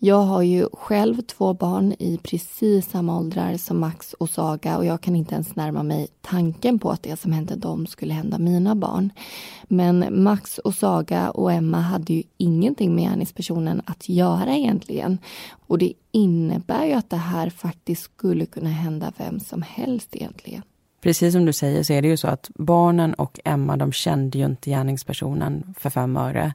Jag 0.00 0.22
har 0.22 0.42
ju 0.42 0.66
själv 0.72 1.22
två 1.22 1.54
barn 1.54 1.94
i 1.98 2.18
precis 2.22 2.90
samma 2.90 3.18
åldrar 3.18 3.56
som 3.56 3.80
Max 3.80 4.12
och 4.12 4.30
Saga 4.30 4.76
och 4.76 4.84
jag 4.84 5.00
kan 5.00 5.16
inte 5.16 5.34
ens 5.34 5.56
närma 5.56 5.82
mig 5.82 6.08
tanken 6.20 6.78
på 6.78 6.90
att 6.90 7.02
det 7.02 7.20
som 7.20 7.32
hände 7.32 7.56
dem 7.56 7.86
skulle 7.86 8.14
hända 8.14 8.38
mina 8.38 8.74
barn. 8.74 9.12
Men 9.64 10.22
Max 10.22 10.58
och 10.58 10.74
Saga 10.74 11.30
och 11.30 11.52
Emma 11.52 11.80
hade 11.80 12.12
ju 12.12 12.22
ingenting 12.36 12.94
med 12.94 13.04
gärningspersonen 13.04 13.82
att 13.84 14.08
göra 14.08 14.56
egentligen. 14.56 15.18
Och 15.66 15.78
det 15.78 15.92
innebär 16.12 16.84
ju 16.84 16.92
att 16.92 17.10
det 17.10 17.16
här 17.16 17.50
faktiskt 17.50 18.02
skulle 18.02 18.46
kunna 18.46 18.70
hända 18.70 19.12
vem 19.16 19.40
som 19.40 19.62
helst 19.62 20.16
egentligen. 20.16 20.62
Precis 21.00 21.32
som 21.32 21.44
du 21.44 21.52
säger 21.52 21.82
så 21.82 21.92
är 21.92 22.02
det 22.02 22.08
ju 22.08 22.16
så 22.16 22.28
att 22.28 22.50
barnen 22.54 23.14
och 23.14 23.40
Emma 23.44 23.76
de 23.76 23.92
kände 23.92 24.38
ju 24.38 24.44
inte 24.44 24.70
gärningspersonen 24.70 25.74
för 25.78 25.90
fem 25.90 26.16
öre. 26.16 26.54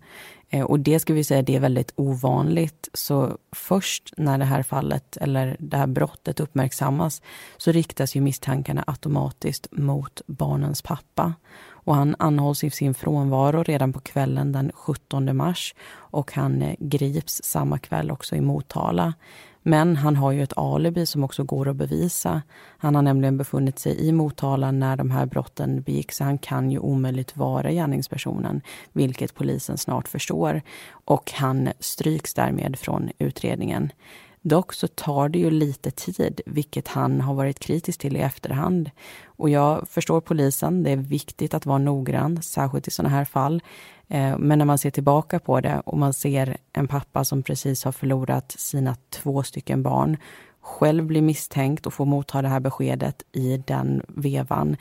Eh, 0.50 0.66
och 0.66 0.80
det 0.80 1.00
ska 1.00 1.14
vi 1.14 1.24
säga, 1.24 1.42
det 1.42 1.56
är 1.56 1.60
väldigt 1.60 1.94
ovanligt. 1.96 2.90
Så 2.94 3.38
först 3.52 4.14
när 4.18 4.38
det 4.38 4.46
här 4.46 4.64
fallet 4.64 5.18
eller 5.18 5.56
det 5.60 5.78
här 5.78 5.88
brottet 5.88 6.40
uppmärksammas 6.40 7.22
så 7.58 7.72
riktas 7.72 8.16
ju 8.16 8.22
misstankarna 8.22 8.84
automatiskt 8.88 9.68
mot 9.72 10.22
barnens 10.26 10.82
pappa. 10.82 11.34
Och 11.86 11.96
han 11.96 12.16
anhålls 12.20 12.64
i 12.64 12.70
sin 12.70 12.94
frånvaro 12.94 13.64
redan 13.64 13.94
på 13.94 14.00
kvällen 14.00 14.52
den 14.52 14.72
17 14.74 15.38
mars 15.38 15.76
och 15.94 16.34
han 16.34 16.62
eh, 16.62 16.76
grips 16.80 17.42
samma 17.44 17.78
kväll 17.78 18.12
också 18.12 18.36
i 18.36 18.42
Motala. 18.42 19.14
Men 19.64 19.96
han 19.96 20.16
har 20.16 20.32
ju 20.32 20.44
ett 20.44 20.58
alibi 20.58 21.06
som 21.06 21.24
också 21.24 21.44
går 21.44 21.70
att 21.70 21.76
bevisa. 21.76 22.42
Han 22.78 22.96
har 22.96 23.02
nämligen 23.02 23.38
befunnit 23.38 23.80
sig 23.80 24.08
i 24.08 24.12
Motala 24.12 24.72
när 24.72 24.96
de 24.96 25.12
här 25.12 25.26
brotten 25.26 25.82
begicks, 25.82 26.20
han 26.20 26.38
kan 26.38 26.72
ju 26.72 26.80
omöjligt 26.80 27.38
vara 27.38 27.72
gärningspersonen, 27.72 28.62
vilket 28.94 29.36
polisen 29.36 29.78
snart 29.78 30.08
förstår. 30.08 30.62
Och 31.06 31.32
han 31.36 31.70
stryks 31.80 32.34
därmed 32.34 32.80
från 32.80 33.10
utredningen. 33.18 33.92
Dock 34.46 34.74
så 34.74 34.88
tar 34.88 35.30
det 35.30 35.40
ju 35.40 35.50
lite 35.50 35.92
tid, 35.92 36.42
vilket 36.46 36.88
han 36.88 37.22
har 37.22 37.34
varit 37.34 37.60
kritisk 37.60 38.00
till 38.00 38.18
i 38.18 38.20
efterhand. 38.20 38.92
Och 39.26 39.50
jag 39.50 39.88
förstår 39.90 40.22
polisen, 40.22 40.84
det 40.84 40.92
är 40.92 40.98
viktigt 40.98 41.54
att 41.54 41.66
vara 41.66 41.78
noggrann, 41.78 42.42
särskilt 42.42 42.88
i 42.88 42.92
sådana 42.92 43.16
här 43.16 43.26
fall. 43.26 43.62
Eh, 44.08 44.38
men 44.38 44.60
när 44.60 44.66
man 44.66 44.78
ser 44.78 44.92
tillbaka 44.92 45.40
på 45.40 45.62
det 45.62 45.82
och 45.86 45.98
man 45.98 46.14
ser 46.14 46.58
en 46.74 46.88
pappa 46.88 47.26
som 47.26 47.44
precis 47.44 47.84
har 47.84 47.92
förlorat 47.92 48.52
sina 48.52 48.96
två 49.10 49.44
stycken 49.44 49.84
barn, 49.84 50.18
själv 50.62 51.06
blir 51.06 51.22
misstänkt 51.22 51.86
och 51.86 51.94
får 51.94 52.06
motta 52.06 52.42
det 52.42 52.48
här 52.48 52.60
beskedet 52.60 53.24
i 53.32 53.58
den 53.58 54.02
vevan. 54.08 54.78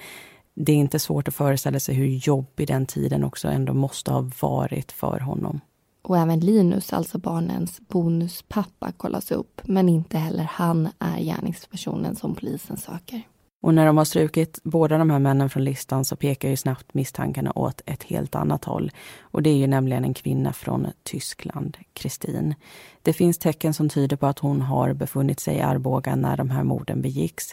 Det 0.55 0.73
är 0.73 0.77
inte 0.77 0.99
svårt 0.99 1.29
att 1.29 1.35
föreställa 1.35 1.81
sig 1.81 1.95
hur 1.95 2.07
jobbig 2.07 2.69
den 2.69 2.87
tiden 2.87 3.25
också 3.25 3.49
ändå 3.49 3.75
måste 3.75 4.13
ha 4.13 4.31
varit 4.41 4.93
för 4.93 5.21
honom. 5.21 5.61
Och 6.03 6.19
även 6.19 6.41
Linus, 6.41 6.93
alltså 6.93 7.19
barnens 7.19 7.81
bonuspappa, 7.89 8.93
kollas 8.93 9.31
upp. 9.31 9.61
Men 9.65 9.89
inte 9.89 10.19
heller 10.19 10.45
han 10.45 10.89
är 10.99 11.21
gärningspersonen 11.21 12.17
som 12.17 12.35
polisen 12.35 12.77
söker. 12.77 13.23
Och 13.63 13.75
när 13.75 13.87
de 13.87 13.97
har 13.97 14.05
strukit 14.05 14.61
båda 14.63 14.99
de 14.99 15.11
här 15.11 15.19
männen 15.19 15.51
från 15.51 15.65
listan 15.65 16.05
så 16.05 16.17
pekar 16.17 16.49
ju 16.49 16.57
snabbt 16.57 16.95
misstankarna 16.95 17.53
åt 17.55 17.81
ett 17.87 18.03
helt 18.03 18.35
annat 18.35 18.65
håll. 18.65 18.91
Och 19.21 19.43
det 19.43 19.51
är 19.51 19.57
ju 19.57 19.67
nämligen 19.67 20.05
en 20.05 20.15
kvinna 20.15 20.53
från 20.53 20.87
Tyskland, 21.03 21.77
Kristin. 21.93 22.55
Det 23.03 23.13
finns 23.13 23.39
tecken 23.39 23.75
som 23.75 23.89
tyder 23.89 24.17
på 24.17 24.27
att 24.27 24.39
hon 24.39 24.61
har 24.61 24.93
befunnit 24.93 25.41
sig 25.41 25.57
i 25.57 25.61
Arboga 25.61 26.17
när 26.17 26.37
de 26.37 26.51
här 26.51 26.65
morden 26.65 27.03
begicks. 27.03 27.45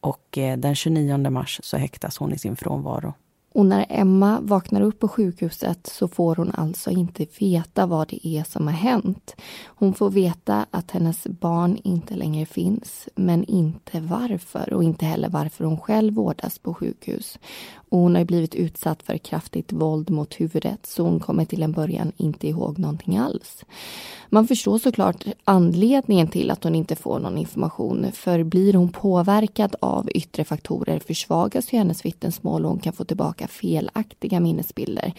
Och 0.00 0.38
eh, 0.38 0.58
den 0.58 0.74
29 0.74 1.30
mars 1.30 1.60
så 1.62 1.76
häktas 1.76 2.18
hon 2.18 2.32
i 2.32 2.38
sin 2.38 2.56
frånvaro. 2.56 3.14
Och 3.54 3.66
när 3.66 3.86
Emma 3.88 4.40
vaknar 4.40 4.80
upp 4.80 4.98
på 4.98 5.08
sjukhuset 5.08 5.86
så 5.86 6.08
får 6.08 6.36
hon 6.36 6.50
alltså 6.54 6.90
inte 6.90 7.26
veta 7.38 7.86
vad 7.86 8.08
det 8.08 8.26
är 8.26 8.44
som 8.44 8.66
har 8.66 8.74
hänt. 8.74 9.34
Hon 9.66 9.94
får 9.94 10.10
veta 10.10 10.66
att 10.70 10.90
hennes 10.90 11.26
barn 11.26 11.78
inte 11.84 12.14
längre 12.14 12.46
finns, 12.46 13.08
men 13.14 13.44
inte 13.44 14.00
varför 14.00 14.72
och 14.72 14.84
inte 14.84 15.06
heller 15.06 15.28
varför 15.28 15.64
hon 15.64 15.80
själv 15.80 16.14
vårdas 16.14 16.58
på 16.58 16.74
sjukhus. 16.74 17.38
Och 17.88 17.98
hon 17.98 18.14
har 18.14 18.24
blivit 18.24 18.54
utsatt 18.54 19.02
för 19.02 19.18
kraftigt 19.18 19.72
våld 19.72 20.10
mot 20.10 20.40
huvudet 20.40 20.86
så 20.86 21.02
hon 21.02 21.20
kommer 21.20 21.44
till 21.44 21.62
en 21.62 21.72
början 21.72 22.12
inte 22.16 22.48
ihåg 22.48 22.78
någonting 22.78 23.16
alls. 23.16 23.64
Man 24.28 24.46
förstår 24.46 24.78
såklart 24.78 25.24
anledningen 25.44 26.28
till 26.28 26.50
att 26.50 26.64
hon 26.64 26.74
inte 26.74 26.96
får 26.96 27.18
någon 27.18 27.38
information 27.38 28.06
för 28.12 28.42
blir 28.42 28.74
hon 28.74 28.88
påverkad 28.88 29.76
av 29.80 30.10
yttre 30.10 30.44
faktorer 30.44 30.98
försvagas 30.98 31.72
ju 31.72 31.78
hennes 31.78 32.04
vittnesmål 32.04 32.64
och 32.64 32.70
hon 32.70 32.80
kan 32.80 32.92
få 32.92 33.04
tillbaka 33.04 33.41
felaktiga 33.46 34.40
minnesbilder. 34.40 35.12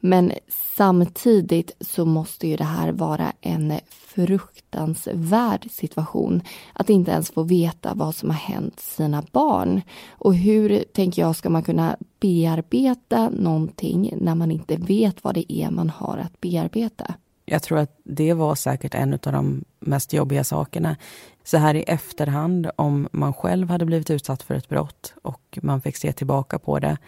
Men 0.00 0.32
samtidigt 0.48 1.76
så 1.80 2.04
måste 2.04 2.48
ju 2.48 2.56
det 2.56 2.64
här 2.64 2.92
vara 2.92 3.32
en 3.40 3.72
fruktansvärd 3.90 5.70
situation 5.70 6.42
att 6.72 6.90
inte 6.90 7.10
ens 7.10 7.30
få 7.30 7.42
veta 7.42 7.94
vad 7.94 8.14
som 8.14 8.30
har 8.30 8.36
hänt 8.36 8.80
sina 8.80 9.24
barn. 9.32 9.82
Och 10.10 10.34
hur, 10.34 10.84
tänker 10.92 11.22
jag, 11.22 11.36
ska 11.36 11.50
man 11.50 11.62
kunna 11.62 11.96
bearbeta 12.20 13.28
någonting 13.28 14.14
när 14.16 14.34
man 14.34 14.50
inte 14.50 14.76
vet 14.76 15.24
vad 15.24 15.34
det 15.34 15.52
är 15.52 15.70
man 15.70 15.90
har 15.90 16.18
att 16.18 16.40
bearbeta? 16.40 17.14
Jag 17.44 17.62
tror 17.62 17.78
att 17.78 18.00
det 18.04 18.34
var 18.34 18.54
säkert 18.54 18.94
en 18.94 19.12
av 19.12 19.18
de 19.32 19.64
mest 19.80 20.12
jobbiga 20.12 20.44
sakerna. 20.44 20.96
Så 21.44 21.56
här 21.56 21.74
i 21.74 21.82
efterhand, 21.82 22.70
om 22.76 23.08
man 23.12 23.32
själv 23.32 23.70
hade 23.70 23.84
blivit 23.84 24.10
utsatt 24.10 24.42
för 24.42 24.54
ett 24.54 24.68
brott 24.68 25.14
och 25.22 25.58
man 25.62 25.80
fick 25.80 25.96
se 25.96 26.12
tillbaka 26.12 26.58
på 26.58 26.78
det 26.78 26.98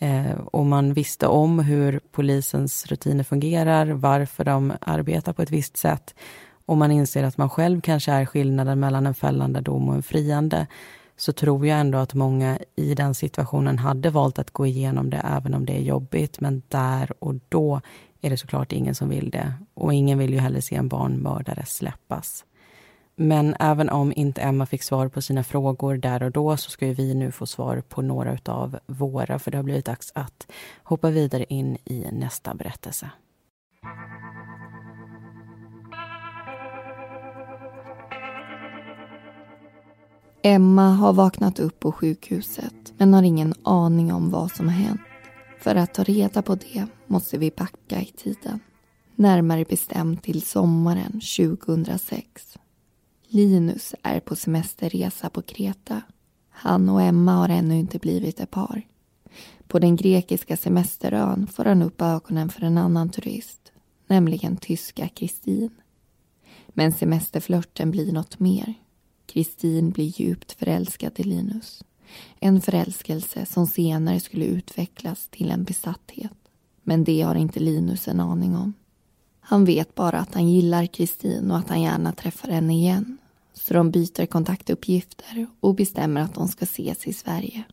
eh, 0.00 0.38
och 0.52 0.66
man 0.66 0.92
visste 0.92 1.26
om 1.26 1.58
hur 1.58 2.00
polisens 2.12 2.86
rutiner 2.86 3.24
fungerar, 3.24 3.86
varför 3.86 4.44
de 4.44 4.72
arbetar 4.80 5.32
på 5.32 5.42
ett 5.42 5.50
visst 5.50 5.76
sätt 5.76 6.14
och 6.70 6.76
man 6.76 6.90
inser 6.90 7.24
att 7.24 7.38
man 7.38 7.50
själv 7.50 7.80
kanske 7.80 8.12
är 8.12 8.26
skillnaden 8.26 8.80
mellan 8.80 9.06
en 9.06 9.14
fällande 9.14 9.60
dom 9.60 9.88
och 9.88 9.94
en 9.94 10.02
friande 10.02 10.66
så 11.16 11.32
tror 11.32 11.66
jag 11.66 11.80
ändå 11.80 11.98
att 11.98 12.14
många 12.14 12.58
i 12.76 12.94
den 12.94 13.14
situationen 13.14 13.78
hade 13.78 14.10
valt 14.10 14.38
att 14.38 14.50
gå 14.50 14.66
igenom 14.66 15.10
det 15.10 15.16
även 15.16 15.54
om 15.54 15.66
det 15.66 15.76
är 15.76 15.82
jobbigt. 15.82 16.40
Men 16.40 16.62
där 16.68 17.12
och 17.18 17.34
då 17.48 17.80
är 18.20 18.30
det 18.30 18.36
såklart 18.36 18.72
ingen 18.72 18.94
som 18.94 19.08
vill 19.08 19.30
det. 19.30 19.52
Och 19.74 19.94
ingen 19.94 20.18
vill 20.18 20.32
ju 20.32 20.38
heller 20.38 20.60
se 20.60 20.76
en 20.76 20.88
barnmördare 20.88 21.64
släppas. 21.66 22.44
Men 23.22 23.56
även 23.60 23.88
om 23.88 24.12
inte 24.16 24.40
Emma 24.40 24.66
fick 24.66 24.82
svar 24.82 25.08
på 25.08 25.22
sina 25.22 25.44
frågor 25.44 25.96
där 25.96 26.22
och 26.22 26.30
då 26.30 26.56
så 26.56 26.70
ska 26.70 26.86
ju 26.86 26.94
vi 26.94 27.14
nu 27.14 27.32
få 27.32 27.46
svar 27.46 27.82
på 27.88 28.02
några 28.02 28.38
av 28.44 28.78
våra 28.86 29.38
för 29.38 29.50
det 29.50 29.58
har 29.58 29.62
blivit 29.62 29.84
dags 29.84 30.12
att 30.14 30.46
hoppa 30.82 31.10
vidare 31.10 31.44
in 31.48 31.76
i 31.84 32.08
nästa 32.12 32.54
berättelse. 32.54 33.10
Emma 40.42 40.88
har 40.88 41.12
vaknat 41.12 41.58
upp 41.58 41.80
på 41.80 41.92
sjukhuset 41.92 42.92
men 42.96 43.14
har 43.14 43.22
ingen 43.22 43.54
aning 43.62 44.12
om 44.12 44.30
vad 44.30 44.50
som 44.50 44.68
har 44.68 44.74
hänt. 44.74 45.00
För 45.58 45.74
att 45.74 45.94
ta 45.94 46.02
reda 46.02 46.42
på 46.42 46.54
det 46.54 46.86
måste 47.06 47.38
vi 47.38 47.50
backa 47.56 48.00
i 48.00 48.12
tiden. 48.16 48.60
Närmare 49.16 49.64
bestämt 49.64 50.22
till 50.22 50.42
sommaren 50.42 51.20
2006. 51.36 52.56
Linus 53.32 53.94
är 54.02 54.20
på 54.20 54.36
semesterresa 54.36 55.30
på 55.30 55.42
Kreta. 55.42 56.02
Han 56.48 56.88
och 56.88 57.02
Emma 57.02 57.32
har 57.32 57.48
ännu 57.48 57.78
inte 57.78 57.98
blivit 57.98 58.40
ett 58.40 58.50
par. 58.50 58.82
På 59.66 59.78
den 59.78 59.96
grekiska 59.96 60.56
semesterön 60.56 61.46
får 61.46 61.64
han 61.64 61.82
upp 61.82 62.02
ögonen 62.02 62.48
för 62.48 62.62
en 62.62 62.78
annan 62.78 63.10
turist, 63.10 63.72
nämligen 64.06 64.56
tyska 64.56 65.08
Kristin. 65.08 65.70
Men 66.68 66.92
semesterflörten 66.92 67.90
blir 67.90 68.12
något 68.12 68.38
mer. 68.38 68.74
Kristin 69.26 69.90
blir 69.90 70.20
djupt 70.20 70.52
förälskad 70.52 71.12
i 71.16 71.22
Linus. 71.22 71.84
En 72.40 72.60
förälskelse 72.60 73.46
som 73.46 73.66
senare 73.66 74.20
skulle 74.20 74.44
utvecklas 74.44 75.28
till 75.28 75.50
en 75.50 75.64
besatthet. 75.64 76.32
Men 76.82 77.04
det 77.04 77.22
har 77.22 77.34
inte 77.34 77.60
Linus 77.60 78.08
en 78.08 78.20
aning 78.20 78.56
om. 78.56 78.72
Han 79.40 79.64
vet 79.64 79.94
bara 79.94 80.18
att 80.18 80.34
han 80.34 80.48
gillar 80.48 80.86
Kristin 80.86 81.50
och 81.50 81.58
att 81.58 81.68
han 81.68 81.82
gärna 81.82 82.12
träffar 82.12 82.48
henne 82.48 82.74
igen. 82.74 83.16
Så 83.60 83.74
de 83.74 83.90
byter 83.90 84.26
kontaktuppgifter 84.26 85.46
och 85.60 85.74
bestämmer 85.74 86.20
att 86.20 86.34
de 86.34 86.48
ska 86.48 86.64
ses 86.64 87.06
i 87.06 87.12
Sverige. 87.12 87.64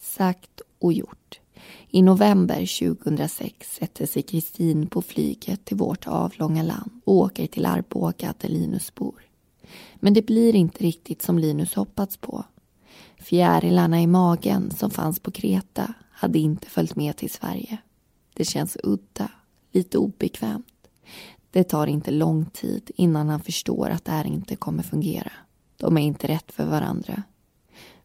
Sagt 0.00 0.60
och 0.78 0.92
gjort. 0.92 1.40
I 1.88 2.02
november 2.02 2.94
2006 2.94 3.74
sätter 3.74 4.06
sig 4.06 4.22
Kristin 4.22 4.86
på 4.86 5.02
flyget 5.02 5.64
till 5.64 5.76
vårt 5.76 6.06
avlånga 6.06 6.62
land 6.62 6.90
och 7.04 7.14
åker 7.14 7.46
till 7.46 7.66
Arboga 7.66 8.34
där 8.38 8.48
Linus 8.48 8.94
bor. 8.94 9.22
Men 9.94 10.14
det 10.14 10.26
blir 10.26 10.54
inte 10.54 10.84
riktigt 10.84 11.22
som 11.22 11.38
Linus 11.38 11.74
hoppats 11.74 12.16
på. 12.16 12.44
Fjärilarna 13.18 14.02
i 14.02 14.06
magen 14.06 14.70
som 14.70 14.90
fanns 14.90 15.20
på 15.20 15.30
Kreta 15.30 15.94
hade 16.10 16.38
inte 16.38 16.66
följt 16.66 16.96
med 16.96 17.16
till 17.16 17.30
Sverige. 17.30 17.78
Det 18.34 18.44
känns 18.44 18.76
udda, 18.82 19.30
lite 19.72 19.98
obekvämt. 19.98 20.66
Det 21.54 21.64
tar 21.64 21.86
inte 21.86 22.10
lång 22.10 22.44
tid 22.44 22.90
innan 22.96 23.28
han 23.28 23.40
förstår 23.40 23.90
att 23.90 24.04
det 24.04 24.12
här 24.12 24.26
inte 24.26 24.56
kommer 24.56 24.82
fungera. 24.82 25.32
De 25.76 25.98
är 25.98 26.02
inte 26.02 26.28
rätt 26.28 26.52
för 26.52 26.66
varandra. 26.66 27.22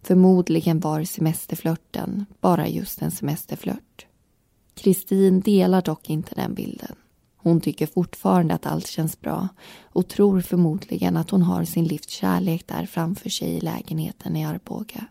Förmodligen 0.02 0.80
var 0.80 1.04
semesterflörten 1.04 2.26
bara 2.42 2.68
just 2.68 3.02
en 3.02 3.12
semesterflört. 3.12 4.06
Kristin 4.74 5.42
delar 5.42 5.82
dock 5.82 6.10
inte 6.10 6.36
den 6.36 6.54
bilden. 6.54 6.96
Hon 7.38 7.62
tycker 7.62 7.88
fortfarande 7.88 8.54
att 8.54 8.66
allt 8.66 8.88
känns 8.88 9.22
bra 9.22 9.48
och 9.82 10.08
tror 10.08 10.42
förmodligen 10.42 11.18
att 11.18 11.30
hon 11.30 11.42
har 11.42 11.66
sin 11.66 11.86
livs 11.86 12.10
kärlek 12.10 12.68
där 12.68 12.86
framför 12.86 13.30
sig 13.30 13.48
i 13.48 13.60
lägenheten 13.60 14.36
i 14.36 14.46
Arboga. 14.46 15.06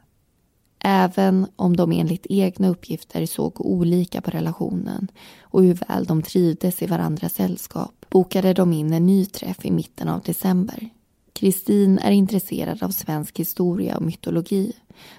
Även 0.81 1.47
om 1.57 1.77
de 1.77 1.93
enligt 1.93 2.27
egna 2.29 2.69
uppgifter 2.69 3.27
såg 3.27 3.61
olika 3.67 4.21
på 4.21 4.31
relationen 4.31 5.09
och 5.43 5.63
hur 5.63 5.75
väl 5.75 6.05
de 6.05 6.23
trivdes 6.23 6.83
i 6.83 6.87
varandras 6.87 7.35
sällskap 7.35 8.07
bokade 8.11 8.53
de 8.53 8.73
in 8.73 8.93
en 8.93 9.07
ny 9.07 9.27
träff 9.27 9.65
i 9.65 9.71
mitten 9.71 10.09
av 10.09 10.23
december. 10.23 10.89
Kristin 11.33 11.99
är 11.99 12.11
intresserad 12.11 12.83
av 12.83 12.91
svensk 12.91 13.39
historia 13.39 13.97
och 13.97 14.03
mytologi 14.03 14.73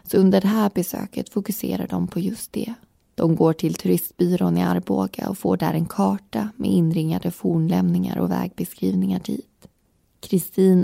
så 0.03 0.17
under 0.17 0.41
det 0.41 0.47
här 0.47 0.71
besöket 0.75 1.29
fokuserar 1.29 1.87
de 1.87 2.07
på 2.07 2.19
just 2.19 2.53
det. 2.53 2.73
De 3.15 3.35
går 3.35 3.53
till 3.53 3.73
turistbyrån 3.73 4.57
i 4.57 4.63
Arboga 4.63 5.29
och 5.29 5.37
får 5.37 5.57
där 5.57 5.73
en 5.73 5.85
karta 5.85 6.49
med 6.55 6.69
inringade 6.71 7.31
fornlämningar 7.31 8.17
och 8.17 8.31
vägbeskrivningar 8.31 9.19
dit. 9.19 9.67
Kristin 10.19 10.83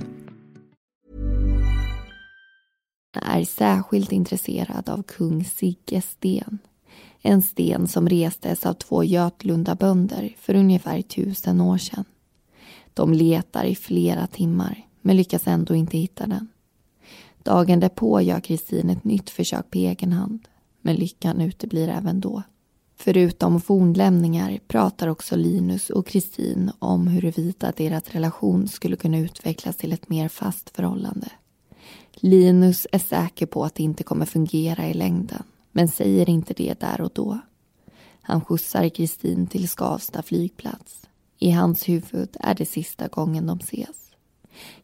är 3.31 3.45
särskilt 3.45 4.11
intresserad 4.11 4.89
av 4.89 5.03
kung 5.03 5.45
Sigges 5.45 6.05
sten. 6.05 6.59
En 7.21 7.41
sten 7.41 7.87
som 7.87 8.09
restes 8.09 8.65
av 8.65 8.73
två 8.73 9.03
Götlundabönder 9.03 10.35
för 10.39 10.55
ungefär 10.55 11.01
tusen 11.01 11.61
år 11.61 11.77
sedan. 11.77 12.05
De 12.93 13.13
letar 13.13 13.65
i 13.65 13.75
flera 13.75 14.27
timmar 14.27 14.85
men 15.01 15.17
lyckas 15.17 15.47
ändå 15.47 15.75
inte 15.75 15.97
hitta 15.97 16.27
den. 16.27 16.47
Dagen 17.43 17.79
därpå 17.79 18.21
gör 18.21 18.39
Kristin 18.39 18.89
ett 18.89 19.03
nytt 19.03 19.29
försök 19.29 19.71
på 19.71 19.77
egen 19.77 20.13
hand 20.13 20.47
men 20.81 20.95
lyckan 20.95 21.41
uteblir 21.41 21.89
även 21.89 22.21
då. 22.21 22.43
Förutom 22.97 23.61
fornlämningar 23.61 24.59
pratar 24.67 25.07
också 25.07 25.35
Linus 25.35 25.89
och 25.89 26.07
Kristin 26.07 26.71
om 26.79 27.07
huruvida 27.07 27.73
deras 27.77 28.09
relation 28.09 28.67
skulle 28.67 28.95
kunna 28.95 29.17
utvecklas 29.19 29.77
till 29.77 29.93
ett 29.93 30.09
mer 30.09 30.27
fast 30.27 30.69
förhållande. 30.69 31.31
Linus 32.23 32.87
är 32.91 32.99
säker 32.99 33.45
på 33.45 33.65
att 33.65 33.75
det 33.75 33.83
inte 33.83 34.03
kommer 34.03 34.25
fungera 34.25 34.87
i 34.87 34.93
längden 34.93 35.43
men 35.71 35.87
säger 35.87 36.29
inte 36.29 36.53
det 36.53 36.79
där 36.79 37.01
och 37.01 37.11
då. 37.13 37.39
Han 38.21 38.45
skjutsar 38.45 38.89
Kristin 38.89 39.47
till 39.47 39.69
Skavsta 39.69 40.21
flygplats. 40.21 41.01
I 41.39 41.51
hans 41.51 41.89
huvud 41.89 42.37
är 42.39 42.55
det 42.55 42.65
sista 42.65 43.07
gången 43.07 43.47
de 43.47 43.59
ses. 43.59 44.11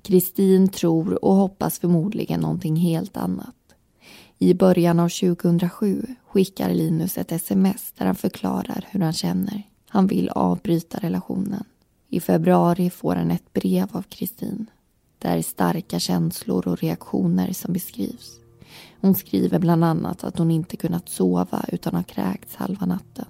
Kristin 0.01 0.67
tror 0.67 1.25
och 1.25 1.35
hoppas 1.35 1.79
förmodligen 1.79 2.39
någonting 2.39 2.75
helt 2.75 3.17
annat. 3.17 3.55
I 4.37 4.53
början 4.53 4.99
av 4.99 5.09
2007 5.09 6.05
skickar 6.27 6.73
Linus 6.73 7.17
ett 7.17 7.31
sms 7.31 7.93
där 7.97 8.05
han 8.05 8.15
förklarar 8.15 8.85
hur 8.89 8.99
han 8.99 9.13
känner. 9.13 9.63
Han 9.87 10.07
vill 10.07 10.29
avbryta 10.29 10.97
relationen. 10.97 11.63
I 12.09 12.19
februari 12.19 12.89
får 12.89 13.15
han 13.15 13.31
ett 13.31 13.53
brev 13.53 13.87
av 13.91 14.01
Kristin. 14.01 14.69
Det 15.19 15.27
är 15.27 15.41
starka 15.41 15.99
känslor 15.99 16.67
och 16.67 16.79
reaktioner 16.79 17.53
som 17.53 17.73
beskrivs. 17.73 18.39
Hon 19.01 19.15
skriver 19.15 19.59
bland 19.59 19.83
annat 19.83 20.23
att 20.23 20.37
hon 20.37 20.51
inte 20.51 20.77
kunnat 20.77 21.09
sova 21.09 21.65
utan 21.67 21.95
har 21.95 22.03
kräkts 22.03 22.55
halva 22.55 22.85
natten 22.85 23.25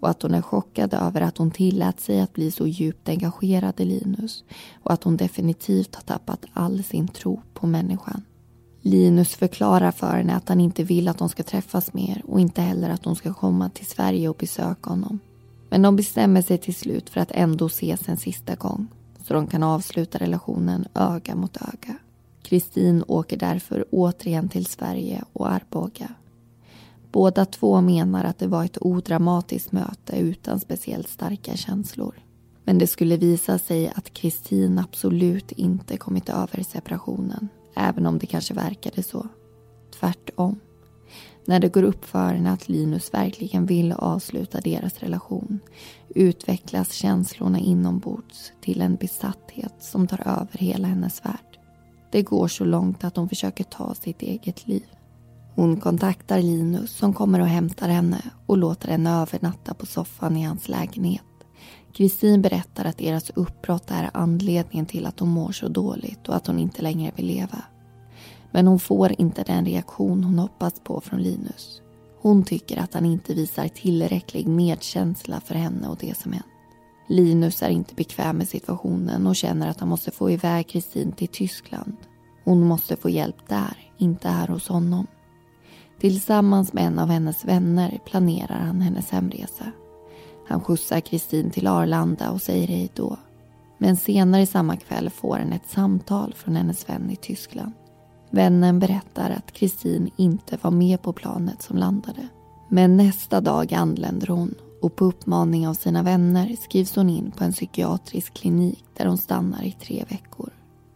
och 0.00 0.08
att 0.08 0.22
hon 0.22 0.34
är 0.34 0.42
chockad 0.42 0.94
över 0.94 1.20
att 1.20 1.38
hon 1.38 1.50
tillät 1.50 2.00
sig 2.00 2.20
att 2.20 2.32
bli 2.32 2.50
så 2.50 2.66
djupt 2.66 3.08
engagerad 3.08 3.80
i 3.80 3.84
Linus 3.84 4.44
och 4.82 4.92
att 4.92 5.04
hon 5.04 5.16
definitivt 5.16 5.94
har 5.94 6.02
tappat 6.02 6.44
all 6.52 6.84
sin 6.84 7.08
tro 7.08 7.40
på 7.54 7.66
människan. 7.66 8.22
Linus 8.80 9.34
förklarar 9.34 9.90
för 9.92 10.16
henne 10.16 10.36
att 10.36 10.48
han 10.48 10.60
inte 10.60 10.82
vill 10.82 11.08
att 11.08 11.18
de 11.18 11.28
ska 11.28 11.42
träffas 11.42 11.94
mer 11.94 12.22
och 12.26 12.40
inte 12.40 12.62
heller 12.62 12.90
att 12.90 13.02
de 13.02 13.16
ska 13.16 13.34
komma 13.34 13.68
till 13.68 13.86
Sverige 13.86 14.28
och 14.28 14.36
besöka 14.36 14.90
honom. 14.90 15.18
Men 15.70 15.82
de 15.82 15.96
bestämmer 15.96 16.42
sig 16.42 16.58
till 16.58 16.74
slut 16.74 17.10
för 17.10 17.20
att 17.20 17.32
ändå 17.32 17.66
ses 17.66 18.08
en 18.08 18.16
sista 18.16 18.54
gång 18.54 18.88
så 19.26 19.34
de 19.34 19.46
kan 19.46 19.62
avsluta 19.62 20.18
relationen 20.18 20.86
öga 20.94 21.34
mot 21.34 21.56
öga. 21.56 21.96
Kristin 22.42 23.04
åker 23.08 23.36
därför 23.36 23.84
återigen 23.90 24.48
till 24.48 24.66
Sverige 24.66 25.24
och 25.32 25.52
Arboga. 25.52 26.08
Båda 27.12 27.44
två 27.44 27.80
menar 27.80 28.24
att 28.24 28.38
det 28.38 28.46
var 28.46 28.64
ett 28.64 28.78
odramatiskt 28.80 29.72
möte 29.72 30.16
utan 30.16 30.60
speciellt 30.60 31.08
starka 31.08 31.56
känslor. 31.56 32.14
Men 32.64 32.78
det 32.78 32.86
skulle 32.86 33.16
visa 33.16 33.58
sig 33.58 33.92
att 33.94 34.14
Kristin 34.14 34.78
absolut 34.78 35.52
inte 35.52 35.96
kommit 35.96 36.28
över 36.28 36.62
separationen, 36.62 37.48
även 37.74 38.06
om 38.06 38.18
det 38.18 38.26
kanske 38.26 38.54
verkade 38.54 39.02
så. 39.02 39.28
Tvärtom. 40.00 40.60
När 41.46 41.60
det 41.60 41.68
går 41.68 41.82
upp 41.82 42.04
för 42.04 42.28
henne 42.28 42.52
att 42.52 42.68
Linus 42.68 43.14
verkligen 43.14 43.66
vill 43.66 43.92
avsluta 43.92 44.60
deras 44.60 44.98
relation 44.98 45.60
utvecklas 46.08 46.92
känslorna 46.92 47.58
inombords 47.58 48.52
till 48.60 48.80
en 48.80 48.96
besatthet 48.96 49.74
som 49.80 50.06
tar 50.06 50.20
över 50.28 50.58
hela 50.58 50.88
hennes 50.88 51.24
värld. 51.24 51.58
Det 52.12 52.22
går 52.22 52.48
så 52.48 52.64
långt 52.64 53.04
att 53.04 53.16
hon 53.16 53.28
försöker 53.28 53.64
ta 53.64 53.94
sitt 53.94 54.22
eget 54.22 54.68
liv. 54.68 54.86
Hon 55.54 55.80
kontaktar 55.80 56.42
Linus 56.42 56.90
som 56.90 57.12
kommer 57.12 57.40
och 57.40 57.46
hämtar 57.46 57.88
henne 57.88 58.22
och 58.46 58.58
låter 58.58 58.88
henne 58.88 59.10
övernatta 59.10 59.74
på 59.74 59.86
soffan 59.86 60.36
i 60.36 60.42
hans 60.42 60.68
lägenhet. 60.68 61.22
Kristin 61.92 62.42
berättar 62.42 62.84
att 62.84 62.98
deras 62.98 63.30
uppbrott 63.30 63.90
är 63.90 64.10
anledningen 64.14 64.86
till 64.86 65.06
att 65.06 65.20
hon 65.20 65.28
mår 65.28 65.52
så 65.52 65.68
dåligt 65.68 66.28
och 66.28 66.36
att 66.36 66.46
hon 66.46 66.58
inte 66.58 66.82
längre 66.82 67.12
vill 67.16 67.26
leva. 67.26 67.62
Men 68.56 68.66
hon 68.66 68.78
får 68.78 69.20
inte 69.20 69.42
den 69.42 69.66
reaktion 69.66 70.24
hon 70.24 70.38
hoppats 70.38 70.80
på 70.80 71.00
från 71.00 71.22
Linus. 71.22 71.82
Hon 72.20 72.44
tycker 72.44 72.76
att 72.76 72.94
han 72.94 73.04
inte 73.04 73.34
visar 73.34 73.68
tillräcklig 73.68 74.46
medkänsla 74.46 75.40
för 75.40 75.54
henne 75.54 75.88
och 75.88 75.96
det 76.00 76.18
som 76.18 76.32
hänt. 76.32 76.46
Linus 77.08 77.62
är 77.62 77.68
inte 77.68 77.94
bekväm 77.94 78.36
med 78.36 78.48
situationen 78.48 79.26
och 79.26 79.36
känner 79.36 79.68
att 79.68 79.80
han 79.80 79.88
måste 79.88 80.10
få 80.10 80.30
iväg 80.30 80.68
Kristin 80.68 81.12
till 81.12 81.28
Tyskland. 81.28 81.96
Hon 82.44 82.66
måste 82.66 82.96
få 82.96 83.10
hjälp 83.10 83.48
där, 83.48 83.90
inte 83.98 84.28
här 84.28 84.48
hos 84.48 84.68
honom. 84.68 85.06
Tillsammans 86.00 86.72
med 86.72 86.84
en 86.84 86.98
av 86.98 87.08
hennes 87.08 87.44
vänner 87.44 88.00
planerar 88.06 88.58
han 88.58 88.80
hennes 88.80 89.10
hemresa. 89.10 89.72
Han 90.48 90.60
skjutsar 90.60 91.00
Kristin 91.00 91.50
till 91.50 91.66
Arlanda 91.66 92.30
och 92.30 92.42
säger 92.42 92.66
hej 92.66 92.90
då. 92.94 93.16
Men 93.78 93.96
senare 93.96 94.46
samma 94.46 94.76
kväll 94.76 95.10
får 95.10 95.38
han 95.38 95.52
ett 95.52 95.70
samtal 95.70 96.34
från 96.34 96.56
hennes 96.56 96.88
vän 96.88 97.10
i 97.10 97.16
Tyskland. 97.16 97.72
Vännen 98.30 98.78
berättar 98.78 99.30
att 99.30 99.52
Kristin 99.52 100.10
inte 100.16 100.58
var 100.62 100.70
med 100.70 101.02
på 101.02 101.12
planet 101.12 101.62
som 101.62 101.76
landade. 101.76 102.28
Men 102.68 102.96
nästa 102.96 103.40
dag 103.40 103.74
anländer 103.74 104.26
hon 104.26 104.54
och 104.82 104.96
på 104.96 105.04
uppmaning 105.04 105.68
av 105.68 105.74
sina 105.74 106.02
vänner 106.02 106.56
skrivs 106.62 106.96
hon 106.96 107.10
in 107.10 107.30
på 107.30 107.44
en 107.44 107.52
psykiatrisk 107.52 108.34
klinik 108.34 108.84
där 108.96 109.06
hon 109.06 109.18
stannar 109.18 109.62
i 109.62 109.72
tre 109.72 110.04
veckor. 110.08 110.50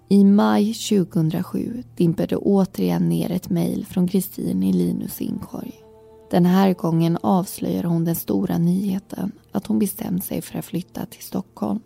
I 0.09 0.25
maj 0.25 0.75
2007 0.75 1.83
dimper 1.97 2.27
det 2.27 2.37
återigen 2.37 3.09
ner 3.09 3.31
ett 3.33 3.51
mejl 3.51 3.87
från 3.87 4.09
Kristin 4.09 4.63
i 4.63 4.73
Linus 4.73 5.21
inkorg. 5.21 5.73
Den 6.31 6.47
här 6.47 6.75
gången 6.75 7.19
avslöjar 7.23 7.83
hon 7.83 8.05
den 8.05 8.17
stora 8.17 8.59
nyheten 8.59 9.33
att 9.53 9.67
hon 9.67 9.79
bestämt 9.79 10.25
sig 10.25 10.43
för 10.43 10.59
att 10.59 10.65
flytta 10.65 11.07
till 11.07 11.23
Stockholm. 11.23 11.81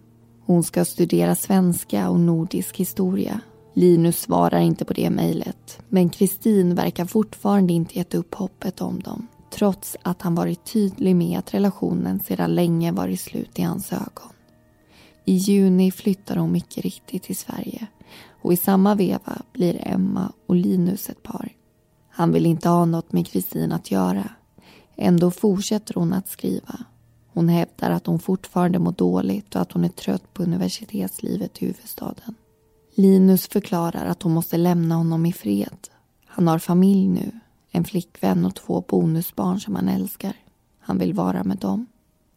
Hon 0.47 0.63
ska 0.63 0.85
studera 0.85 1.35
svenska 1.35 2.09
och 2.11 2.21
nordisk 2.21 2.77
historia. 2.77 3.41
Linus 3.75 4.21
svarar 4.21 4.61
inte 4.61 4.85
på 4.85 4.93
det 4.93 5.11
mejlet 5.11 5.79
men 5.89 6.09
Kristin 6.09 6.75
verkar 6.75 7.05
fortfarande 7.05 7.73
inte 7.73 7.99
gett 7.99 8.15
upp 8.15 8.35
hoppet 8.35 8.81
om 8.81 9.01
dem 9.01 9.27
trots 9.55 9.97
att 10.03 10.23
han 10.23 10.35
varit 10.35 10.65
tydlig 10.65 11.17
med 11.17 11.39
att 11.39 11.55
relationen 11.55 12.21
sedan 12.21 12.55
länge 12.55 12.93
varit 12.93 13.21
slut 13.21 13.59
i 13.59 13.63
hans 13.63 13.93
ögon. 13.93 14.33
I 15.25 15.35
juni 15.35 15.91
flyttar 15.91 16.37
hon 16.37 16.53
mycket 16.53 16.85
riktigt 16.85 17.23
till 17.23 17.37
Sverige 17.37 17.87
och 18.43 18.53
i 18.53 18.57
samma 18.57 18.95
veva 18.95 19.43
blir 19.53 19.89
Emma 19.89 20.33
och 20.47 20.55
Linus 20.55 21.09
ett 21.09 21.23
par. 21.23 21.53
Han 22.09 22.33
vill 22.33 22.47
inte 22.47 22.69
ha 22.69 22.85
något 22.85 23.13
med 23.13 23.27
Kristin 23.27 23.73
att 23.73 23.91
göra. 23.91 24.29
Ändå 24.97 25.31
fortsätter 25.31 25.95
hon 25.95 26.13
att 26.13 26.29
skriva. 26.29 26.85
Hon 27.33 27.49
hävdar 27.49 27.91
att 27.91 28.07
hon 28.07 28.19
fortfarande 28.19 28.79
mår 28.79 28.93
dåligt 28.93 29.55
och 29.55 29.61
att 29.61 29.73
hon 29.73 29.85
är 29.85 29.89
trött 29.89 30.35
på 30.35 30.43
universitetslivet 30.43 31.63
i 31.63 31.67
huvudstaden. 31.67 32.35
Linus 32.97 33.49
förklarar 33.49 34.07
att 34.07 34.23
hon 34.23 34.33
måste 34.33 34.57
lämna 34.57 34.95
honom 34.95 35.27
i 35.27 35.33
fred. 35.33 35.89
Han 36.27 36.49
har 36.49 36.59
familj 36.59 37.09
nu, 37.09 37.41
en 37.71 37.85
flickvän 37.85 38.45
och 38.45 38.55
två 38.55 38.85
bonusbarn 38.89 39.61
som 39.61 39.75
han 39.75 39.89
älskar. 39.89 40.37
Han 40.81 40.99
vill 40.99 41.15
vara 41.15 41.45
med 41.45 41.59
dem. 41.59 41.87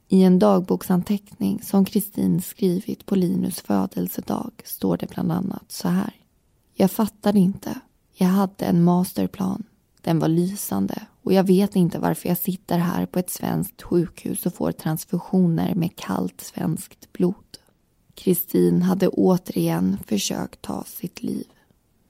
I 0.07 0.23
en 0.23 0.39
dagboksanteckning 0.39 1.61
som 1.61 1.85
Kristin 1.85 2.41
skrivit 2.41 3.05
på 3.05 3.15
Linus 3.15 3.61
födelsedag 3.61 4.51
står 4.65 4.97
det 4.97 5.09
bland 5.09 5.31
annat 5.31 5.65
så 5.67 5.87
här. 5.87 6.13
Jag 6.73 6.91
fattade 6.91 7.39
inte. 7.39 7.79
Jag 8.13 8.27
hade 8.27 8.65
en 8.65 8.83
masterplan. 8.83 9.63
Den 10.01 10.19
var 10.19 10.27
lysande 10.27 11.05
och 11.23 11.33
jag 11.33 11.43
vet 11.43 11.75
inte 11.75 11.99
varför 11.99 12.29
jag 12.29 12.37
sitter 12.37 12.77
här 12.77 13.05
på 13.05 13.19
ett 13.19 13.29
svenskt 13.29 13.81
sjukhus 13.81 14.45
och 14.45 14.53
får 14.53 14.71
transfusioner 14.71 15.75
med 15.75 15.95
kallt 15.95 16.41
svenskt 16.41 17.13
blod. 17.13 17.57
Kristin 18.17 18.81
hade 18.81 19.07
återigen 19.07 19.97
försökt 20.07 20.61
ta 20.61 20.83
sitt 20.83 21.23
liv. 21.23 21.45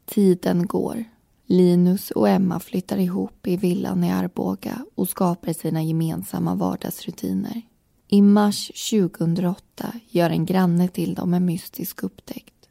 Tiden 0.06 0.67
går. 0.67 1.04
Linus 1.46 2.12
och 2.12 2.30
Emma 2.30 2.60
flyttar 2.60 2.98
ihop 2.98 3.48
i 3.48 3.58
villan 3.58 4.04
i 4.04 4.12
Arboga 4.12 4.86
och 4.96 5.10
skapar 5.10 5.54
sina 5.54 5.84
gemensamma 5.84 6.56
vardagsrutiner. 6.56 7.62
I 8.08 8.22
mars 8.22 8.89
2008 8.91 9.93
gör 10.10 10.30
en 10.30 10.46
granne 10.46 10.88
till 10.88 11.13
dem 11.13 11.34
en 11.34 11.46
mystisk 11.46 12.04
upptäckt. 12.04 12.70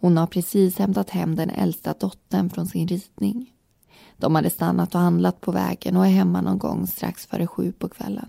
Hon 0.00 0.16
har 0.16 0.26
precis 0.26 0.78
hämtat 0.78 1.10
hem 1.10 1.36
den 1.36 1.50
äldsta 1.50 1.94
dottern 2.00 2.50
från 2.50 2.66
sin 2.66 2.88
ritning. 2.88 3.52
De 4.16 4.34
hade 4.34 4.50
stannat 4.50 4.94
och 4.94 5.00
handlat 5.00 5.40
på 5.40 5.52
vägen 5.52 5.96
och 5.96 6.06
är 6.06 6.10
hemma 6.10 6.40
någon 6.40 6.58
gång 6.58 6.86
strax 6.86 7.26
före 7.26 7.46
sju 7.46 7.72
på 7.72 7.88
kvällen. 7.88 8.28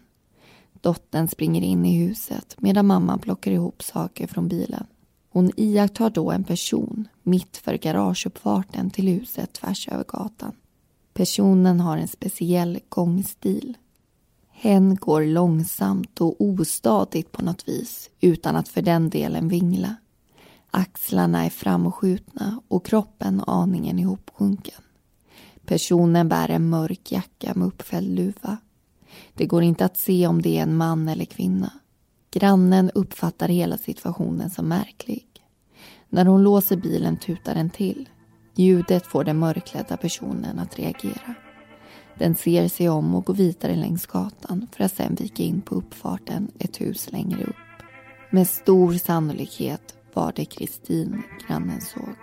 Dottern 0.81 1.27
springer 1.27 1.61
in 1.61 1.85
i 1.85 1.97
huset 1.97 2.55
medan 2.57 2.87
mamman 2.87 3.19
plockar 3.19 3.51
ihop 3.51 3.83
saker 3.83 4.27
från 4.27 4.47
bilen. 4.47 4.85
Hon 5.29 5.51
iakttar 5.55 6.09
då 6.09 6.31
en 6.31 6.43
person 6.43 7.07
mitt 7.23 7.57
för 7.57 7.73
garageuppfarten 7.73 8.89
till 8.89 9.07
huset 9.07 9.53
tvärs 9.53 9.87
över 9.87 10.03
gatan. 10.03 10.51
Personen 11.13 11.79
har 11.79 11.97
en 11.97 12.07
speciell 12.07 12.79
gångstil. 12.89 13.77
Hen 14.49 14.95
går 14.95 15.25
långsamt 15.25 16.21
och 16.21 16.41
ostadigt 16.41 17.31
på 17.31 17.45
något 17.45 17.67
vis 17.67 18.09
utan 18.21 18.55
att 18.55 18.67
för 18.67 18.81
den 18.81 19.09
delen 19.09 19.47
vingla. 19.47 19.95
Axlarna 20.71 21.45
är 21.45 21.49
framskjutna 21.49 22.61
och 22.67 22.85
kroppen 22.85 23.43
aningen 23.47 23.99
ihopsjunken. 23.99 24.81
Personen 25.65 26.29
bär 26.29 26.49
en 26.49 26.69
mörk 26.69 27.11
jacka 27.11 27.53
med 27.55 27.67
uppfälld 27.67 28.15
luva. 28.15 28.57
Det 29.33 29.45
går 29.45 29.63
inte 29.63 29.85
att 29.85 29.97
se 29.97 30.27
om 30.27 30.41
det 30.41 30.57
är 30.57 30.63
en 30.63 30.77
man 30.77 31.07
eller 31.07 31.25
kvinna. 31.25 31.71
Grannen 32.31 32.91
uppfattar 32.95 33.47
hela 33.47 33.77
situationen 33.77 34.49
som 34.49 34.67
märklig. 34.67 35.25
När 36.09 36.25
hon 36.25 36.43
låser 36.43 36.77
bilen 36.77 37.17
tutar 37.17 37.55
den 37.55 37.69
till. 37.69 38.09
Ljudet 38.55 39.05
får 39.05 39.23
den 39.23 39.39
mörklädda 39.39 39.97
personen 39.97 40.59
att 40.59 40.79
reagera. 40.79 41.35
Den 42.17 42.35
ser 42.35 42.67
sig 42.67 42.89
om 42.89 43.15
och 43.15 43.25
går 43.25 43.33
vidare 43.33 43.75
längs 43.75 44.05
gatan 44.05 44.67
för 44.71 44.83
att 44.83 44.95
sen 44.95 45.15
vika 45.15 45.43
in 45.43 45.61
på 45.61 45.75
uppfarten 45.75 46.51
ett 46.59 46.81
hus 46.81 47.11
längre 47.11 47.43
upp. 47.43 47.55
Med 48.31 48.47
stor 48.47 48.93
sannolikhet 48.93 49.95
var 50.13 50.33
det 50.35 50.45
Kristin 50.45 51.23
grannen 51.47 51.81
såg. 51.81 52.15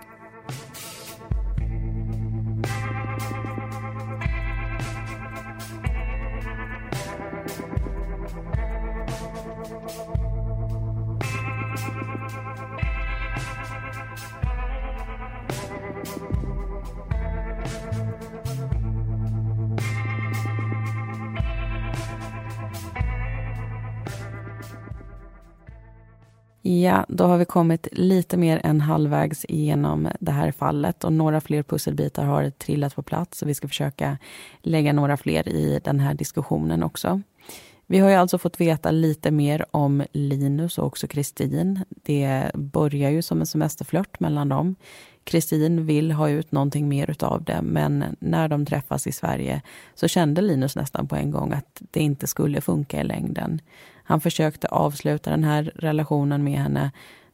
Ja, 26.68 27.04
då 27.08 27.24
har 27.24 27.38
vi 27.38 27.44
kommit 27.44 27.88
lite 27.92 28.36
mer 28.36 28.60
än 28.64 28.80
halvvägs 28.80 29.44
igenom 29.48 30.08
det 30.20 30.32
här 30.32 30.52
fallet 30.52 31.04
och 31.04 31.12
några 31.12 31.40
fler 31.40 31.62
pusselbitar 31.62 32.24
har 32.24 32.50
trillat 32.50 32.94
på 32.94 33.02
plats 33.02 33.42
och 33.42 33.48
vi 33.48 33.54
ska 33.54 33.68
försöka 33.68 34.18
lägga 34.62 34.92
några 34.92 35.16
fler 35.16 35.48
i 35.48 35.80
den 35.84 36.00
här 36.00 36.14
diskussionen 36.14 36.82
också. 36.82 37.20
Vi 37.86 37.98
har 37.98 38.08
ju 38.08 38.14
alltså 38.14 38.38
fått 38.38 38.60
veta 38.60 38.90
lite 38.90 39.30
mer 39.30 39.64
om 39.70 40.04
Linus 40.12 40.78
och 40.78 40.86
också 40.86 41.06
Kristin. 41.06 41.80
Det 41.88 42.50
börjar 42.54 43.10
ju 43.10 43.22
som 43.22 43.40
en 43.40 43.46
semesterflört 43.46 44.20
mellan 44.20 44.48
dem. 44.48 44.76
Kristin 45.24 45.86
vill 45.86 46.12
ha 46.12 46.28
ut 46.28 46.52
någonting 46.52 46.88
mer 46.88 47.10
utav 47.10 47.44
det 47.44 47.62
men 47.62 48.04
när 48.20 48.48
de 48.48 48.66
träffas 48.66 49.06
i 49.06 49.12
Sverige 49.12 49.62
så 49.94 50.08
kände 50.08 50.40
Linus 50.40 50.76
nästan 50.76 51.08
på 51.08 51.16
en 51.16 51.30
gång 51.30 51.52
att 51.52 51.82
det 51.90 52.00
inte 52.00 52.26
skulle 52.26 52.60
funka 52.60 53.00
i 53.00 53.04
längden. 53.04 53.60
Han 54.06 54.20
försökte 54.20 54.68
avsluta 54.68 55.30
den 55.30 55.44
här 55.44 55.72
relationen 55.74 56.44
med 56.44 56.58
henne 56.58 56.90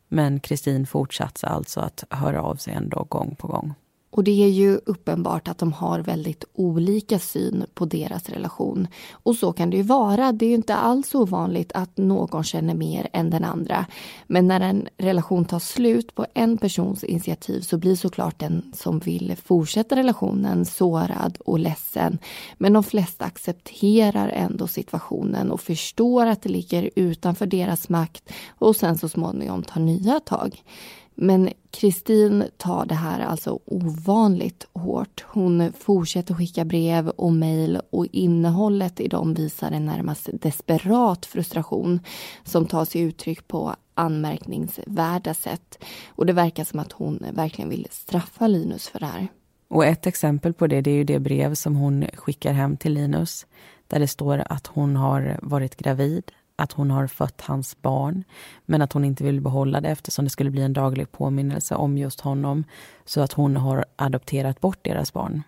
men 0.09 0.41
Kristin 0.41 0.87
fortsatte 0.87 1.47
alltså 1.47 1.81
att 1.81 2.05
höra 2.11 2.43
av 2.43 2.57
sig 2.57 2.75
ändå 2.75 3.07
gång 3.09 3.37
på 3.39 3.47
gång. 3.47 3.75
Och 4.13 4.25
det 4.25 4.45
är 4.45 4.49
ju 4.49 4.81
uppenbart 4.87 5.49
att 5.49 5.59
de 5.59 5.73
har 5.73 6.01
väldigt 6.01 6.45
olika 6.55 7.19
syn 7.19 7.65
på 7.75 7.85
deras 7.85 8.29
relation. 8.29 8.89
Och 9.13 9.37
så 9.37 9.53
kan 9.53 9.71
det 9.71 9.77
ju 9.77 9.83
vara. 9.83 10.33
Det 10.33 10.47
är 10.47 10.49
ju 10.49 10.55
inte 10.55 10.77
alls 10.77 11.15
ovanligt 11.15 11.73
att 11.75 11.97
någon 11.97 12.45
känner 12.45 12.75
mer 12.75 13.09
än 13.13 13.31
den 13.31 13.45
andra. 13.45 13.87
Men 14.27 14.49
när 14.49 14.61
en 14.61 14.89
relation 14.97 15.45
tar 15.45 15.59
slut 15.59 16.15
på 16.15 16.27
en 16.35 16.59
persons 16.59 17.05
initiativ 17.05 17.61
så 17.61 17.79
blir 17.79 17.97
såklart 17.97 18.39
den 18.39 18.73
som 18.75 18.99
vill 18.99 19.37
fortsätta 19.45 19.97
relationen 19.97 20.65
sårad 20.65 21.39
och 21.45 21.59
ledsen. 21.59 22.19
Men 22.59 22.73
de 22.73 22.85
flesta 22.85 23.25
accepterar 23.25 24.29
ändå 24.29 24.67
situationen 24.67 25.51
och 25.51 25.61
förstår 25.61 26.27
att 26.27 26.43
det 26.43 26.49
ligger 26.49 26.91
utanför 26.97 27.47
deras 27.47 27.89
makt 27.89 28.33
och 28.59 28.77
sen 28.77 28.99
så 28.99 29.09
småningom 29.09 29.63
tar 29.63 29.81
nya 29.81 30.21
tag. 30.21 30.63
Men 31.15 31.51
Kristin 31.71 32.45
tar 32.57 32.87
det 32.87 32.95
här 32.95 33.21
alltså 33.21 33.59
ovanligt 33.65 34.67
hårt. 34.73 35.25
Hon 35.27 35.73
fortsätter 35.73 36.35
skicka 36.35 36.65
brev 36.65 37.09
och 37.09 37.33
mejl 37.33 37.81
och 37.91 38.07
innehållet 38.13 39.01
i 39.01 39.09
dem 39.09 39.35
visar 39.35 39.71
en 39.71 39.87
närmast 39.87 40.29
desperat 40.33 41.27
frustration 41.27 42.01
som 42.45 42.67
tar 42.67 42.85
sig 42.85 43.01
uttryck 43.01 43.49
på 43.49 43.75
anmärkningsvärda 43.95 45.35
sätt. 45.35 45.85
Och 46.09 46.27
det 46.27 46.33
verkar 46.33 46.65
som 46.65 46.79
att 46.79 46.93
hon 46.93 47.25
verkligen 47.33 47.69
vill 47.69 47.87
straffa 47.91 48.47
Linus 48.47 48.89
för 48.89 49.01
det 49.01 49.07
här. 49.07 49.29
Och 49.69 49.87
ett 49.87 50.07
exempel 50.07 50.53
på 50.53 50.67
det, 50.67 50.81
det 50.81 50.91
är 50.91 50.95
ju 50.95 51.05
det 51.05 51.19
brev 51.19 51.55
som 51.55 51.77
hon 51.77 52.07
skickar 52.15 52.53
hem 52.53 52.77
till 52.77 52.93
Linus 52.93 53.47
där 53.87 54.01
det 54.01 54.09
står 54.09 54.43
att 54.47 54.67
hon 54.67 54.97
har 54.97 55.39
varit 55.43 55.77
gravid, 55.77 56.33
att 56.63 56.73
hon 56.73 56.91
har 56.91 57.07
fött 57.07 57.41
hans 57.41 57.83
barn 57.83 58.25
men 58.67 58.83
att 58.83 58.93
hon 58.93 59.05
inte 59.05 59.25
vill 59.25 59.41
behålla 59.41 59.81
det 59.81 59.89
eftersom 59.89 60.25
det 60.25 60.31
skulle 60.31 60.51
bli 60.51 60.63
en 60.63 60.73
daglig 60.73 61.13
påminnelse 61.13 61.75
om 61.75 61.99
just 61.99 62.21
honom 62.21 62.65
så 63.05 63.21
att 63.21 63.33
hon 63.33 63.57
har 63.57 63.85
adopterat 63.97 64.61
bort 64.61 64.79
deras 64.83 65.13
barn. 65.13 65.43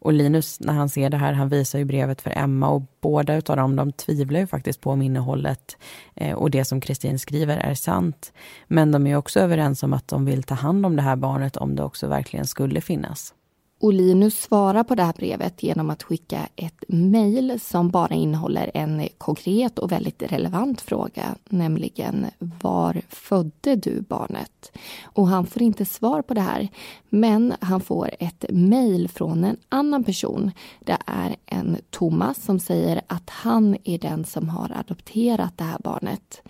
Och 0.00 0.12
Linus, 0.12 0.60
när 0.60 0.72
han 0.72 0.88
ser 0.88 1.10
det 1.10 1.16
här, 1.16 1.32
han 1.32 1.48
visar 1.48 1.78
ju 1.78 1.84
brevet 1.84 2.20
för 2.20 2.38
Emma 2.38 2.68
och 2.68 2.82
båda 3.00 3.34
utav 3.34 3.56
dem, 3.56 3.76
de 3.76 3.92
tvivlar 3.92 4.40
ju 4.40 4.46
faktiskt 4.46 4.80
på 4.80 4.90
om 4.90 5.02
innehållet 5.02 5.76
eh, 6.14 6.34
och 6.34 6.50
det 6.50 6.64
som 6.64 6.80
Kristin 6.80 7.18
skriver 7.18 7.56
är 7.56 7.74
sant. 7.74 8.32
Men 8.66 8.92
de 8.92 9.06
är 9.06 9.16
också 9.16 9.40
överens 9.40 9.82
om 9.82 9.92
att 9.92 10.08
de 10.08 10.24
vill 10.24 10.42
ta 10.42 10.54
hand 10.54 10.86
om 10.86 10.96
det 10.96 11.02
här 11.02 11.16
barnet 11.16 11.56
om 11.56 11.76
det 11.76 11.82
också 11.82 12.08
verkligen 12.08 12.46
skulle 12.46 12.80
finnas. 12.80 13.34
Och 13.80 13.92
Linus 13.92 14.40
svarar 14.42 14.84
på 14.84 14.94
det 14.94 15.02
här 15.02 15.12
brevet 15.12 15.62
genom 15.62 15.90
att 15.90 16.02
skicka 16.02 16.48
ett 16.56 16.84
mejl 16.88 17.60
som 17.60 17.90
bara 17.90 18.14
innehåller 18.14 18.70
en 18.74 19.08
konkret 19.18 19.78
och 19.78 19.92
väldigt 19.92 20.22
relevant 20.22 20.80
fråga, 20.80 21.34
nämligen 21.48 22.26
var 22.38 23.00
födde 23.08 23.76
du 23.76 24.00
barnet? 24.00 24.72
Och 25.02 25.28
han 25.28 25.46
får 25.46 25.62
inte 25.62 25.84
svar 25.84 26.22
på 26.22 26.34
det 26.34 26.40
här, 26.40 26.68
men 27.08 27.54
han 27.60 27.80
får 27.80 28.10
ett 28.18 28.44
mejl 28.50 29.08
från 29.08 29.44
en 29.44 29.56
annan 29.68 30.04
person. 30.04 30.50
Det 30.80 30.98
är 31.06 31.36
en 31.46 31.76
Thomas 31.90 32.42
som 32.42 32.60
säger 32.60 33.00
att 33.06 33.30
han 33.30 33.76
är 33.84 33.98
den 33.98 34.24
som 34.24 34.48
har 34.48 34.72
adopterat 34.76 35.58
det 35.58 35.64
här 35.64 35.78
barnet. 35.84 36.42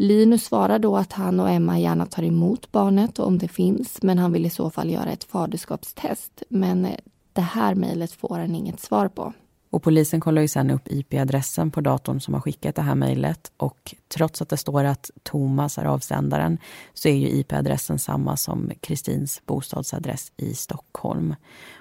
Linus 0.00 0.44
svarar 0.44 0.78
då 0.78 0.96
att 0.96 1.12
han 1.12 1.40
och 1.40 1.50
Emma 1.50 1.78
gärna 1.78 2.06
tar 2.06 2.22
emot 2.22 2.72
barnet 2.72 3.18
om 3.18 3.38
det 3.38 3.48
finns, 3.48 4.02
men 4.02 4.18
han 4.18 4.32
vill 4.32 4.46
i 4.46 4.50
så 4.50 4.70
fall 4.70 4.90
göra 4.90 5.10
ett 5.10 5.24
faderskapstest. 5.24 6.42
Men 6.48 6.84
eh, 6.84 6.96
det 7.32 7.40
här 7.40 7.74
mejlet 7.74 8.12
får 8.12 8.38
han 8.38 8.54
inget 8.54 8.80
svar 8.80 9.08
på. 9.08 9.32
Och 9.70 9.82
polisen 9.82 10.20
kollar 10.20 10.42
ju 10.42 10.48
sen 10.48 10.70
upp 10.70 10.88
IP-adressen 10.88 11.70
på 11.70 11.80
datorn 11.80 12.20
som 12.20 12.34
har 12.34 12.40
skickat 12.40 12.74
det 12.74 12.82
här 12.82 12.94
mejlet 12.94 13.52
och 13.56 13.94
trots 14.08 14.42
att 14.42 14.48
det 14.48 14.56
står 14.56 14.84
att 14.84 15.10
Thomas 15.22 15.78
är 15.78 15.84
avsändaren 15.84 16.58
så 16.94 17.08
är 17.08 17.14
ju 17.14 17.28
IP-adressen 17.28 17.98
samma 17.98 18.36
som 18.36 18.70
Kristins 18.80 19.42
bostadsadress 19.46 20.32
i 20.36 20.54
Stockholm. 20.54 21.34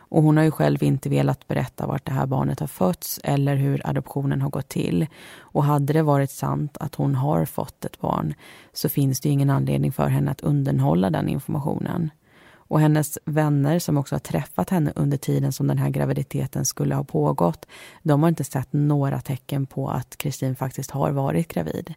Och 0.10 0.24
hon 0.24 0.38
har 0.38 0.44
ju 0.44 0.52
själv 0.52 0.84
inte 0.84 1.10
velat 1.10 1.48
berätta 1.48 1.88
vart 1.88 2.06
det 2.06 2.12
här 2.12 2.26
barnet 2.26 2.60
har 2.60 2.68
fötts 2.68 3.20
eller 3.24 3.56
hur 3.56 3.88
adoptionen 3.88 4.42
har 4.42 4.50
gått 4.50 4.70
till. 4.70 5.08
Och 5.40 5.64
hade 5.64 5.94
det 5.94 6.04
varit 6.04 6.32
sant 6.32 6.78
att 6.80 6.96
hon 6.96 7.16
har 7.16 7.46
fått 7.46 7.86
ett 7.86 8.02
barn 8.02 8.34
så 8.74 8.90
finns 8.90 9.20
det 9.20 9.30
ingen 9.30 9.50
anledning 9.50 9.92
för 9.92 10.08
henne 10.08 10.32
att 10.32 10.42
undanhålla 10.42 11.10
den 11.10 11.30
informationen. 11.30 12.10
Och 12.70 12.80
hennes 12.80 13.18
vänner 13.26 13.80
som 13.80 13.98
också 13.98 14.16
har 14.16 14.20
träffat 14.20 14.70
henne 14.70 14.94
under 14.96 15.18
tiden 15.18 15.52
som 15.52 15.68
den 15.68 15.78
här 15.78 15.90
graviditeten 15.90 16.66
skulle 16.66 16.96
ha 16.96 17.04
pågått, 17.04 17.66
de 18.04 18.22
har 18.22 18.30
inte 18.30 18.44
sett 18.44 18.74
några 18.74 19.22
tecken 19.22 19.66
på 19.66 19.90
att 19.90 20.18
Kristin 20.18 20.56
faktiskt 20.56 20.92
har 20.92 21.12
varit 21.12 21.48
gravid. 21.48 21.94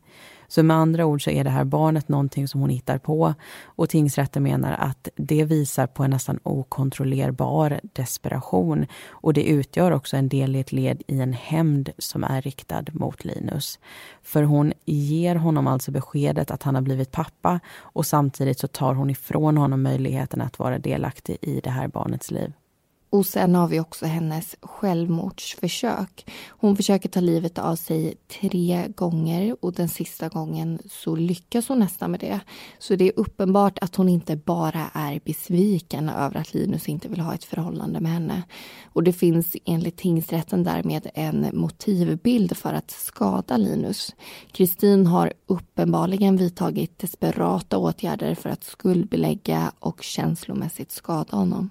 Så 0.50 0.62
med 0.62 0.76
andra 0.76 1.06
ord 1.06 1.24
så 1.24 1.30
är 1.30 1.44
det 1.44 1.50
här 1.50 1.64
barnet 1.64 2.08
någonting 2.08 2.48
som 2.48 2.60
hon 2.60 2.70
hittar 2.70 2.98
på 2.98 3.34
och 3.64 3.88
tingsrätten 3.88 4.42
menar 4.42 4.72
att 4.72 5.08
det 5.16 5.44
visar 5.44 5.86
på 5.86 6.04
en 6.04 6.10
nästan 6.10 6.38
okontrollerbar 6.42 7.80
desperation 7.82 8.86
och 9.08 9.32
det 9.32 9.44
utgör 9.44 9.90
också 9.90 10.16
en 10.16 10.28
del 10.28 10.56
i 10.56 10.60
ett 10.60 10.72
led 10.72 11.02
i 11.06 11.20
en 11.20 11.32
hämnd 11.32 11.90
som 11.98 12.24
är 12.24 12.42
riktad 12.42 12.84
mot 12.92 13.24
Linus. 13.24 13.78
För 14.22 14.42
hon 14.42 14.72
ger 14.84 15.34
honom 15.34 15.66
alltså 15.66 15.90
beskedet 15.90 16.50
att 16.50 16.62
han 16.62 16.74
har 16.74 16.82
blivit 16.82 17.12
pappa 17.12 17.60
och 17.78 18.06
samtidigt 18.06 18.58
så 18.58 18.68
tar 18.68 18.94
hon 18.94 19.10
ifrån 19.10 19.56
honom 19.56 19.82
möjligheten 19.82 20.40
att 20.40 20.58
vara 20.58 20.78
delaktig 20.78 21.36
i 21.40 21.60
det 21.60 21.70
här 21.70 21.88
barnets 21.88 22.30
liv. 22.30 22.52
Och 23.12 23.26
sen 23.26 23.54
har 23.54 23.68
vi 23.68 23.80
också 23.80 24.06
hennes 24.06 24.56
självmordsförsök. 24.62 26.30
Hon 26.48 26.76
försöker 26.76 27.08
ta 27.08 27.20
livet 27.20 27.58
av 27.58 27.76
sig 27.76 28.14
tre 28.40 28.86
gånger 28.96 29.56
och 29.60 29.72
den 29.72 29.88
sista 29.88 30.28
gången 30.28 30.78
så 30.90 31.16
lyckas 31.16 31.68
hon 31.68 31.78
nästan 31.78 32.10
med 32.10 32.20
det. 32.20 32.40
Så 32.78 32.96
det 32.96 33.04
är 33.04 33.12
uppenbart 33.16 33.78
att 33.80 33.96
hon 33.96 34.08
inte 34.08 34.36
bara 34.36 34.90
är 34.92 35.20
besviken 35.24 36.08
över 36.08 36.40
att 36.40 36.54
Linus 36.54 36.88
inte 36.88 37.08
vill 37.08 37.20
ha 37.20 37.34
ett 37.34 37.44
förhållande 37.44 38.00
med 38.00 38.12
henne. 38.12 38.42
Och 38.84 39.02
det 39.02 39.12
finns 39.12 39.56
enligt 39.64 39.96
tingsrätten 39.96 40.64
därmed 40.64 41.10
en 41.14 41.50
motivbild 41.52 42.56
för 42.56 42.72
att 42.72 42.90
skada 42.90 43.56
Linus. 43.56 44.14
Kristin 44.52 45.06
har 45.06 45.32
uppenbarligen 45.46 46.36
vidtagit 46.36 46.98
desperata 46.98 47.78
åtgärder 47.78 48.34
för 48.34 48.50
att 48.50 48.64
skuldbelägga 48.64 49.72
och 49.78 50.02
känslomässigt 50.02 50.90
skada 50.90 51.36
honom. 51.36 51.70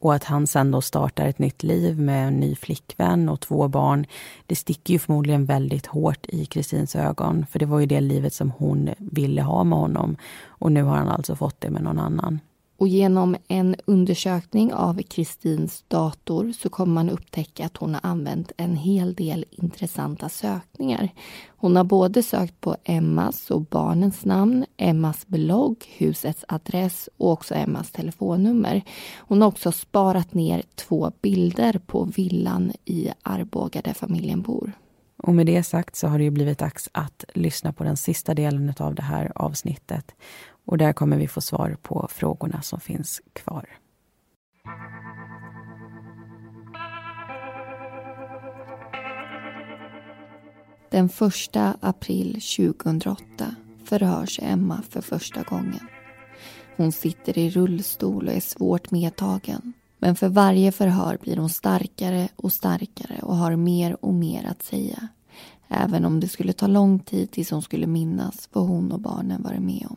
Och 0.00 0.14
att 0.14 0.24
han 0.24 0.46
sen 0.46 0.70
då 0.70 0.80
startar 0.80 1.26
ett 1.26 1.38
nytt 1.38 1.62
liv 1.62 2.00
med 2.00 2.28
en 2.28 2.40
ny 2.40 2.56
flickvän 2.56 3.28
och 3.28 3.40
två 3.40 3.68
barn. 3.68 4.06
Det 4.46 4.56
sticker 4.56 4.92
ju 4.92 4.98
förmodligen 4.98 5.44
väldigt 5.44 5.86
hårt 5.86 6.26
i 6.28 6.46
Kristins 6.46 6.96
ögon. 6.96 7.46
För 7.50 7.58
det 7.58 7.66
var 7.66 7.80
ju 7.80 7.86
det 7.86 8.00
livet 8.00 8.34
som 8.34 8.50
hon 8.50 8.90
ville 8.98 9.42
ha 9.42 9.64
med 9.64 9.78
honom. 9.78 10.16
Och 10.46 10.72
nu 10.72 10.82
har 10.82 10.96
han 10.96 11.08
alltså 11.08 11.36
fått 11.36 11.60
det 11.60 11.70
med 11.70 11.82
någon 11.82 11.98
annan. 11.98 12.40
Och 12.78 12.88
genom 12.88 13.36
en 13.48 13.76
undersökning 13.84 14.72
av 14.72 15.02
Kristins 15.02 15.84
dator 15.88 16.52
så 16.52 16.68
kommer 16.68 16.94
man 16.94 17.10
upptäcka 17.10 17.66
att 17.66 17.76
hon 17.76 17.94
har 17.94 18.00
använt 18.02 18.52
en 18.56 18.76
hel 18.76 19.14
del 19.14 19.44
intressanta 19.50 20.28
sökningar. 20.28 21.08
Hon 21.48 21.76
har 21.76 21.84
både 21.84 22.22
sökt 22.22 22.60
på 22.60 22.76
Emmas 22.84 23.50
och 23.50 23.60
barnens 23.60 24.24
namn, 24.24 24.64
Emmas 24.76 25.26
blogg, 25.26 25.84
husets 25.98 26.44
adress 26.48 27.08
och 27.16 27.32
också 27.32 27.54
Emmas 27.54 27.90
telefonnummer. 27.90 28.82
Hon 29.18 29.40
har 29.40 29.48
också 29.48 29.72
sparat 29.72 30.34
ner 30.34 30.62
två 30.74 31.12
bilder 31.22 31.80
på 31.86 32.04
villan 32.04 32.72
i 32.84 33.10
Arboga 33.22 33.80
där 33.82 33.94
familjen 33.94 34.42
bor. 34.42 34.72
Och 35.22 35.34
med 35.34 35.46
det 35.46 35.62
sagt 35.62 35.96
så 35.96 36.06
har 36.06 36.18
det 36.18 36.24
ju 36.24 36.30
blivit 36.30 36.58
dags 36.58 36.88
att 36.92 37.24
lyssna 37.34 37.72
på 37.72 37.84
den 37.84 37.96
sista 37.96 38.34
delen 38.34 38.74
av 38.78 38.94
det 38.94 39.02
här 39.02 39.32
avsnittet. 39.34 40.14
Och 40.68 40.78
där 40.78 40.92
kommer 40.92 41.16
vi 41.16 41.28
få 41.28 41.40
svar 41.40 41.76
på 41.82 42.08
frågorna 42.10 42.62
som 42.62 42.80
finns 42.80 43.20
kvar. 43.32 43.68
Den 50.90 51.06
1 51.06 51.12
april 51.80 52.32
2008 52.32 53.54
förhörs 53.84 54.40
Emma 54.42 54.82
för 54.90 55.00
första 55.00 55.42
gången. 55.42 55.88
Hon 56.76 56.92
sitter 56.92 57.38
i 57.38 57.50
rullstol 57.50 58.28
och 58.28 58.34
är 58.34 58.40
svårt 58.40 58.90
medtagen. 58.90 59.72
Men 59.98 60.16
för 60.16 60.28
varje 60.28 60.72
förhör 60.72 61.18
blir 61.22 61.36
hon 61.36 61.50
starkare 61.50 62.28
och 62.36 62.52
starkare 62.52 63.20
och 63.22 63.36
har 63.36 63.56
mer 63.56 64.04
och 64.04 64.14
mer 64.14 64.46
att 64.46 64.62
säga. 64.62 65.08
Även 65.68 66.04
om 66.04 66.20
det 66.20 66.28
skulle 66.28 66.52
ta 66.52 66.66
lång 66.66 66.98
tid 66.98 67.30
tills 67.30 67.50
hon 67.50 67.62
skulle 67.62 67.86
minnas 67.86 68.48
vad 68.52 68.66
hon 68.66 68.92
och 68.92 69.00
barnen 69.00 69.42
varit 69.42 69.62
med 69.62 69.86
om. 69.90 69.96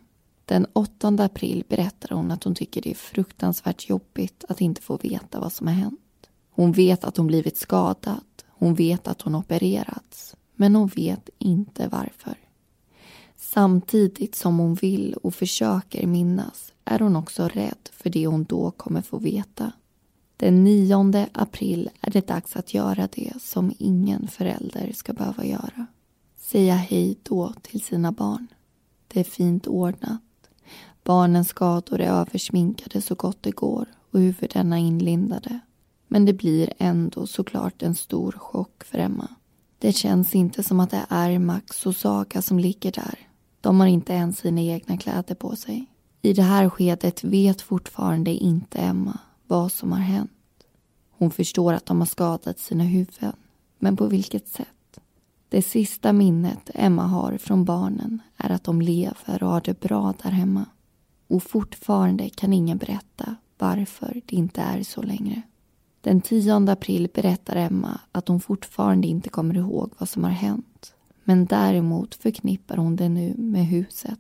Den 0.52 0.68
8 0.74 1.08
april 1.08 1.64
berättar 1.68 2.16
hon 2.16 2.32
att 2.32 2.44
hon 2.44 2.56
tycker 2.56 2.82
det 2.82 2.92
är 2.92 2.96
fruktansvärt 2.96 3.90
jobbigt 3.90 4.46
att 4.50 4.62
inte 4.62 4.82
få 4.82 4.98
veta 4.98 5.40
vad 5.40 5.54
som 5.54 5.68
har 5.68 5.74
hänt. 5.74 6.30
Hon 6.50 6.72
vet 6.72 7.04
att 7.04 7.18
hon 7.18 7.28
blivit 7.28 7.58
skadad. 7.58 8.24
Hon 8.48 8.76
vet 8.76 9.08
att 9.08 9.22
hon 9.22 9.36
opererats. 9.36 10.36
Men 10.56 10.76
hon 10.76 10.88
vet 10.88 11.30
inte 11.38 11.88
varför. 11.88 12.36
Samtidigt 13.36 14.36
som 14.36 14.60
hon 14.60 14.76
vill 14.76 15.14
och 15.14 15.36
försöker 15.36 16.08
minnas 16.08 16.74
är 16.86 17.00
hon 17.00 17.16
också 17.16 17.48
rädd 17.48 17.90
för 17.92 18.10
det 18.10 18.28
hon 18.28 18.44
då 18.44 18.72
kommer 18.72 19.02
få 19.02 19.18
veta. 19.18 19.72
Den 20.38 20.64
9 20.64 21.28
april 21.32 21.90
är 22.02 22.12
det 22.12 22.28
dags 22.28 22.56
att 22.56 22.74
göra 22.74 23.10
det 23.12 23.34
som 23.42 23.74
ingen 23.78 24.28
förälder 24.28 24.92
ska 24.94 25.14
behöva 25.14 25.46
göra. 25.46 25.86
Säga 26.38 26.76
hej 26.76 27.18
då 27.24 27.54
till 27.62 27.82
sina 27.82 28.12
barn. 28.12 28.48
Det 29.08 29.20
är 29.20 29.24
fint 29.24 29.68
ordnat. 29.68 30.22
Barnens 31.04 31.48
skador 31.48 32.02
är 32.02 32.12
översminkade 32.12 33.02
så 33.02 33.16
gott 33.16 33.38
det 33.42 33.52
går 33.52 33.88
och 34.12 34.20
huvudena 34.20 34.78
inlindade. 34.78 35.60
Men 36.08 36.26
det 36.26 36.34
blir 36.34 36.74
ändå 36.78 37.28
såklart 37.28 37.82
en 37.82 37.96
stor 37.96 38.32
chock 38.32 38.84
för 38.84 38.98
Emma. 38.98 39.28
Det 39.80 39.94
känns 39.94 40.36
inte 40.36 40.64
som 40.64 40.80
att 40.80 40.92
det 40.92 41.06
är 41.10 41.40
Max 41.40 41.86
och 41.86 41.96
Saga 41.96 42.42
som 42.42 42.60
ligger 42.60 42.92
där. 42.92 43.20
De 43.62 43.80
har 43.80 43.88
inte 43.88 44.14
ens 44.14 44.38
sina 44.38 44.62
egna 44.62 44.98
kläder 44.98 45.36
på 45.36 45.56
sig. 45.56 45.86
I 46.22 46.34
det 46.34 46.42
här 46.42 46.70
skedet 46.70 47.24
vet 47.24 47.62
fortfarande 47.62 48.32
inte 48.32 48.78
Emma 48.78 49.20
vad 49.48 49.72
som 49.72 49.92
har 49.92 50.00
hänt. 50.00 50.32
Hon 51.12 51.32
förstår 51.32 51.74
att 51.74 51.86
de 51.86 52.00
har 52.00 52.06
skadat 52.06 52.60
sina 52.60 52.84
huvuden. 52.84 53.36
Men 53.80 53.98
på 53.98 54.06
vilket 54.08 54.48
sätt? 54.48 55.00
Det 55.50 55.62
sista 55.62 56.14
minnet 56.14 56.70
Emma 56.74 57.08
har 57.08 57.38
från 57.38 57.66
barnen 57.66 58.22
är 58.38 58.50
att 58.50 58.64
de 58.64 58.82
lever 58.82 59.44
och 59.44 59.50
har 59.50 59.62
det 59.62 59.80
bra 59.80 60.14
där 60.24 60.32
hemma. 60.32 60.66
Och 61.32 61.44
fortfarande 61.44 62.30
kan 62.30 62.54
ingen 62.54 62.78
berätta 62.78 63.36
varför 63.58 64.22
det 64.26 64.36
inte 64.36 64.62
är 64.62 64.84
så 64.84 65.02
längre. 65.02 65.42
Den 66.02 66.22
10 66.22 66.72
april 66.72 67.10
berättar 67.14 67.56
Emma 67.56 68.00
att 68.12 68.28
hon 68.28 68.42
fortfarande 68.42 69.08
inte 69.08 69.30
kommer 69.30 69.58
ihåg 69.58 69.92
vad 69.98 70.10
som 70.10 70.24
har 70.24 70.32
hänt. 70.32 70.94
Men 71.24 71.46
däremot 71.46 72.16
förknippar 72.16 72.78
hon 72.78 72.96
det 72.96 73.10
nu 73.10 73.34
med 73.38 73.66
huset. 73.66 74.20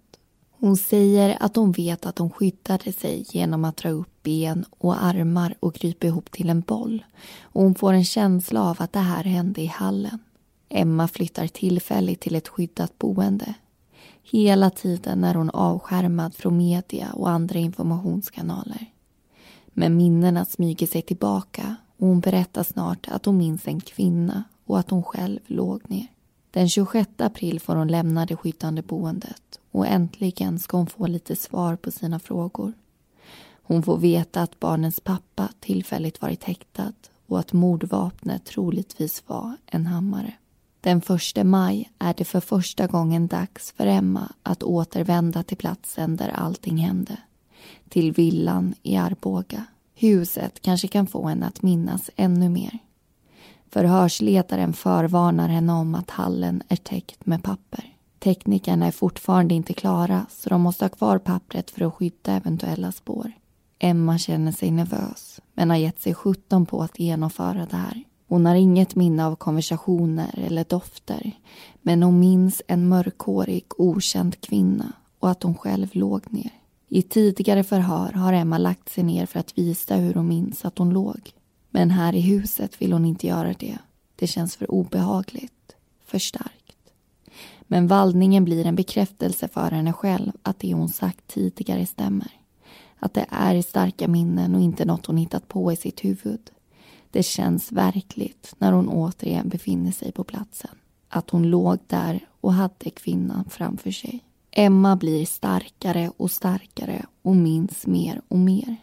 Hon 0.52 0.78
säger 0.78 1.38
att 1.39 1.56
hon 1.56 1.71
vet 1.71 2.06
att 2.06 2.17
hon 2.17 2.30
skyddade 2.30 2.93
sig 2.93 3.26
genom 3.30 3.65
att 3.65 3.78
dra 3.78 3.89
upp 3.89 4.24
ben 4.24 4.65
och 4.69 5.04
armar 5.04 5.56
och 5.60 5.76
krypa 5.76 6.08
ihop 6.08 6.32
till 6.32 6.50
en 6.50 6.62
boll. 6.62 7.06
Och 7.41 7.63
hon 7.63 7.76
får 7.76 7.93
en 7.93 8.06
känsla 8.06 8.63
av 8.63 8.76
att 8.80 8.93
det 8.93 9.00
här 9.00 9.24
hände 9.24 9.62
i 9.62 9.65
hallen. 9.65 10.19
Emma 10.69 11.08
flyttar 11.08 11.47
tillfälligt 11.47 12.19
till 12.19 12.36
ett 12.36 12.47
skyddat 12.47 13.00
boende. 13.00 13.54
Hela 14.34 14.70
tiden 14.70 15.24
är 15.24 15.34
hon 15.34 15.50
avskärmad 15.50 16.36
från 16.36 16.58
media 16.58 17.12
och 17.13 17.30
andra 17.30 17.60
informationskanaler. 17.60 18.86
Men 19.67 19.98
minnena 19.98 20.46
smyger 20.46 20.88
sig 20.88 21.02
tillbaka 21.02 21.76
och 21.98 22.08
hon 22.08 22.20
berättar 22.20 22.63
snart 22.63 23.08
att 23.08 23.26
hon 23.26 23.38
minns 23.38 23.67
en 23.67 23.82
kvinna 23.82 24.44
och 24.65 24.80
att 24.80 24.89
hon 24.89 25.04
själv 25.04 25.39
låg 25.46 25.89
ner. 25.89 26.08
Den 26.52 26.70
26 26.70 27.10
april 27.17 27.60
får 27.60 27.76
hon 27.76 27.88
lämna 27.88 28.26
det 28.26 28.36
skyddande 28.36 28.82
boendet 28.82 29.60
och 29.72 29.88
äntligen 29.88 30.60
ska 30.60 30.78
hon 30.78 30.88
få 30.88 31.08
lite 31.08 31.36
svar 31.36 31.76
på 31.76 31.91
sina 31.91 32.20
frågor. 32.20 32.74
Hon 33.63 33.84
får 33.84 33.98
veta 33.98 34.41
att 34.41 34.60
barnens 34.60 35.00
pappa 35.00 35.50
tillfälligt 35.60 36.22
varit 36.22 36.44
häktad 36.44 36.94
och 37.28 37.39
att 37.39 37.54
mordvapnet 37.54 38.46
troligtvis 38.46 39.24
var 39.28 39.58
en 39.66 39.86
hammare. 39.86 40.34
Den 40.82 41.02
1 41.38 41.46
maj 41.46 41.92
är 42.00 42.14
det 42.14 42.26
för 42.26 42.40
första 42.40 42.88
gången 42.88 43.28
dags 43.28 43.72
för 43.72 43.86
Emma 43.88 44.32
att 44.44 44.64
återvända 44.64 45.44
till 45.44 45.58
platsen 45.58 46.16
där 46.16 46.30
allting 46.30 46.78
hände. 46.78 47.18
Till 47.90 48.12
villan 48.12 48.76
i 48.84 48.98
Arboga. 48.98 49.66
Huset 49.96 50.62
kanske 50.62 50.88
kan 50.88 51.08
få 51.08 51.28
henne 51.28 51.48
att 51.48 51.62
minnas 51.62 52.10
ännu 52.16 52.50
mer. 52.50 52.80
Förhörsledaren 53.70 54.74
förvarnar 54.74 55.48
henne 55.50 55.74
om 55.74 55.96
att 55.96 56.10
hallen 56.10 56.64
är 56.68 56.76
täckt 56.76 57.26
med 57.26 57.44
papper. 57.44 57.96
Teknikerna 58.20 58.88
är 58.88 58.92
fortfarande 58.92 59.54
inte 59.54 59.74
klara 59.74 60.26
så 60.30 60.50
de 60.50 60.62
måste 60.62 60.86
ha 60.86 60.90
kvar 60.90 61.18
pappret 61.18 61.72
för 61.72 61.86
att 61.86 61.94
skydda 61.94 62.34
eventuella 62.34 62.92
spår. 62.92 63.32
Emma 63.80 64.18
känner 64.18 64.52
sig 64.52 64.72
nervös 64.72 65.42
men 65.54 65.70
har 65.70 65.78
gett 65.78 66.02
sig 66.02 66.14
sjutton 66.14 66.66
på 66.66 66.84
att 66.84 67.00
genomföra 67.00 67.66
det 67.66 67.78
här. 67.78 68.04
Hon 68.32 68.46
har 68.46 68.56
inget 68.56 68.96
minne 68.96 69.26
av 69.26 69.36
konversationer 69.36 70.40
eller 70.48 70.64
dofter 70.64 71.32
men 71.82 72.04
hon 72.04 72.20
minns 72.20 72.62
en 72.68 72.90
mörkhårig, 72.90 73.66
okänd 73.78 74.42
kvinna 74.42 74.94
och 75.20 75.30
att 75.30 75.44
hon 75.44 75.56
själv 75.58 75.88
låg 75.92 76.34
ner. 76.34 76.52
I 76.88 77.02
tidigare 77.02 77.64
förhör 77.64 78.12
har 78.12 78.34
Emma 78.34 78.58
lagt 78.58 78.90
sig 78.90 79.04
ner 79.04 79.26
för 79.26 79.40
att 79.40 79.58
visa 79.58 79.96
hur 79.96 80.14
hon 80.14 80.28
minns 80.28 80.66
att 80.66 80.78
hon 80.78 80.90
låg. 80.90 81.32
Men 81.70 81.92
här 81.92 82.16
i 82.16 82.20
huset 82.22 82.82
vill 82.82 82.94
hon 82.94 83.06
inte 83.06 83.28
göra 83.28 83.54
det. 83.60 83.78
Det 84.16 84.28
känns 84.28 84.56
för 84.56 84.72
obehagligt, 84.72 85.76
för 86.06 86.20
starkt. 86.20 86.78
Men 87.62 87.88
vallningen 87.88 88.46
blir 88.46 88.66
en 88.66 88.76
bekräftelse 88.76 89.48
för 89.48 89.72
henne 89.72 89.94
själv 89.94 90.32
att 90.44 90.60
det 90.60 90.74
hon 90.74 90.90
sagt 90.90 91.28
tidigare 91.28 91.86
stämmer. 91.86 92.32
Att 93.00 93.14
det 93.14 93.26
är 93.30 93.62
starka 93.62 94.08
minnen 94.08 94.56
och 94.56 94.62
inte 94.62 94.86
något 94.86 95.06
hon 95.06 95.18
hittat 95.18 95.48
på 95.48 95.72
i 95.72 95.76
sitt 95.76 96.06
huvud. 96.06 96.52
Det 97.12 97.24
känns 97.24 97.72
verkligt 97.72 98.55
när 98.57 98.72
hon 98.72 98.89
återigen 98.89 99.49
befinner 99.49 99.91
sig 99.91 100.12
på 100.12 100.24
platsen. 100.24 100.76
Att 101.09 101.30
hon 101.30 101.43
låg 101.43 101.78
där 101.88 102.20
och 102.41 102.53
hade 102.53 102.89
kvinnan 102.89 103.45
framför 103.49 103.91
sig. 103.91 104.24
Emma 104.51 104.95
blir 104.95 105.26
starkare 105.26 106.12
och 106.18 106.32
starkare 106.32 107.05
och 107.22 107.36
minns 107.36 107.88
mer 107.88 108.22
och 108.28 108.38
mer. 108.38 108.76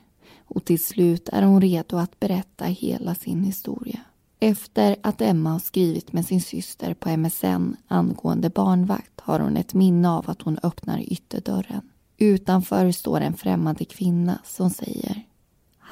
Och 0.47 0.65
till 0.65 0.85
slut 0.85 1.29
är 1.29 1.43
hon 1.43 1.61
redo 1.61 1.97
att 1.97 2.21
berätta 2.21 2.65
hela 2.65 3.15
sin 3.15 3.45
historia. 3.45 4.01
Efter 4.41 4.97
att 5.03 5.21
Emma 5.21 5.51
har 5.51 5.59
skrivit 5.59 6.13
med 6.13 6.27
sin 6.27 6.41
syster 6.41 6.95
på 6.95 7.17
MSN 7.17 7.77
angående 7.89 8.51
barnvakt 8.51 9.21
har 9.21 9.41
hon 9.41 9.57
ett 9.57 9.75
minne 9.75 10.11
av 10.11 10.31
att 10.31 10.43
hon 10.43 10.59
öppnar 10.63 11.01
ytterdörren. 11.13 11.91
Utanför 12.17 12.93
står 12.93 13.21
en 13.21 13.37
främmande 13.37 13.85
kvinna 13.85 14.39
som 14.45 14.71
säger 14.71 15.27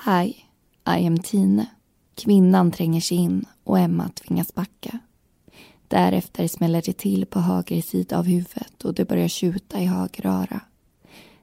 Hi, 0.05 0.37
I 0.99 1.07
am 1.07 1.19
Tine. 1.19 1.67
Kvinnan 2.17 2.71
tränger 2.71 3.01
sig 3.01 3.17
in 3.17 3.45
och 3.65 3.79
Emma 3.79 4.09
tvingas 4.09 4.55
backa. 4.55 4.99
Därefter 5.89 6.49
smäller 6.49 6.83
det 6.87 6.99
till 6.99 7.27
på 7.27 7.41
höger 7.41 7.83
sida 7.83 8.19
av 8.19 8.25
huvudet 8.25 8.85
och 8.85 8.95
det 8.95 9.05
börjar 9.05 9.29
tjuta 9.29 9.81
i 9.81 9.85
höger 9.85 10.27
öra. 10.27 10.61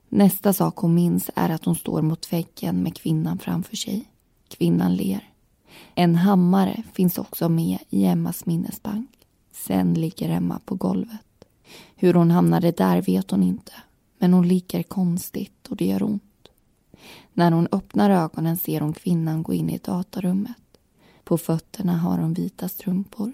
Nästa 0.10 0.54
sak 0.54 0.78
hon 0.78 0.96
minns 0.96 1.30
är 1.36 1.50
att 1.50 1.66
hon 1.66 1.76
står 1.76 2.02
mot 2.02 2.34
väggen 2.34 2.84
med 2.84 2.96
kvinnan 2.98 3.38
framför 3.38 3.76
sig. 3.76 4.10
Kvinnan 4.48 4.96
ler. 4.96 5.30
En 5.96 6.16
hammare 6.16 6.84
finns 6.94 7.18
också 7.18 7.50
med 7.50 7.78
i 7.90 8.06
Emmas 8.06 8.46
minnesbank. 8.46 9.10
Sen 9.52 9.94
ligger 9.94 10.30
Emma 10.30 10.60
på 10.66 10.76
golvet. 10.76 11.46
Hur 11.96 12.14
hon 12.14 12.32
hamnade 12.32 12.72
där 12.72 13.02
vet 13.02 13.32
hon 13.32 13.44
inte. 13.44 13.74
Men 14.18 14.34
hon 14.34 14.48
ligger 14.48 14.84
konstigt 14.84 15.68
och 15.68 15.76
det 15.76 15.86
gör 15.86 16.04
ont. 16.04 16.24
När 17.34 17.52
hon 17.52 17.68
öppnar 17.72 18.10
ögonen 18.10 18.58
ser 18.58 18.82
hon 18.82 18.94
kvinnan 18.94 19.44
gå 19.44 19.54
in 19.54 19.70
i 19.70 19.78
datarummet. 19.78 20.63
På 21.34 21.38
fötterna 21.38 21.98
har 21.98 22.18
hon 22.18 22.34
vita 22.34 22.70
strumpor. 22.70 23.32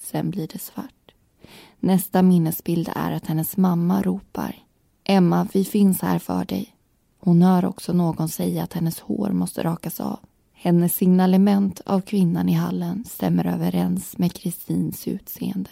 Sen 0.00 0.30
blir 0.30 0.48
det 0.52 0.58
svart. 0.58 1.14
Nästa 1.80 2.22
minnesbild 2.22 2.90
är 2.94 3.12
att 3.12 3.26
hennes 3.26 3.56
mamma 3.56 4.02
ropar 4.02 4.56
Emma, 5.04 5.48
vi 5.52 5.64
finns 5.64 6.02
här 6.02 6.18
för 6.18 6.44
dig. 6.44 6.76
Hon 7.18 7.42
hör 7.42 7.64
också 7.64 7.92
någon 7.92 8.28
säga 8.28 8.62
att 8.62 8.72
hennes 8.72 9.00
hår 9.00 9.30
måste 9.30 9.62
rakas 9.62 10.00
av. 10.00 10.18
Hennes 10.52 10.94
signalement 10.94 11.80
av 11.86 12.00
kvinnan 12.00 12.48
i 12.48 12.52
hallen 12.52 13.04
stämmer 13.04 13.46
överens 13.46 14.18
med 14.18 14.32
Kristins 14.32 15.08
utseende. 15.08 15.70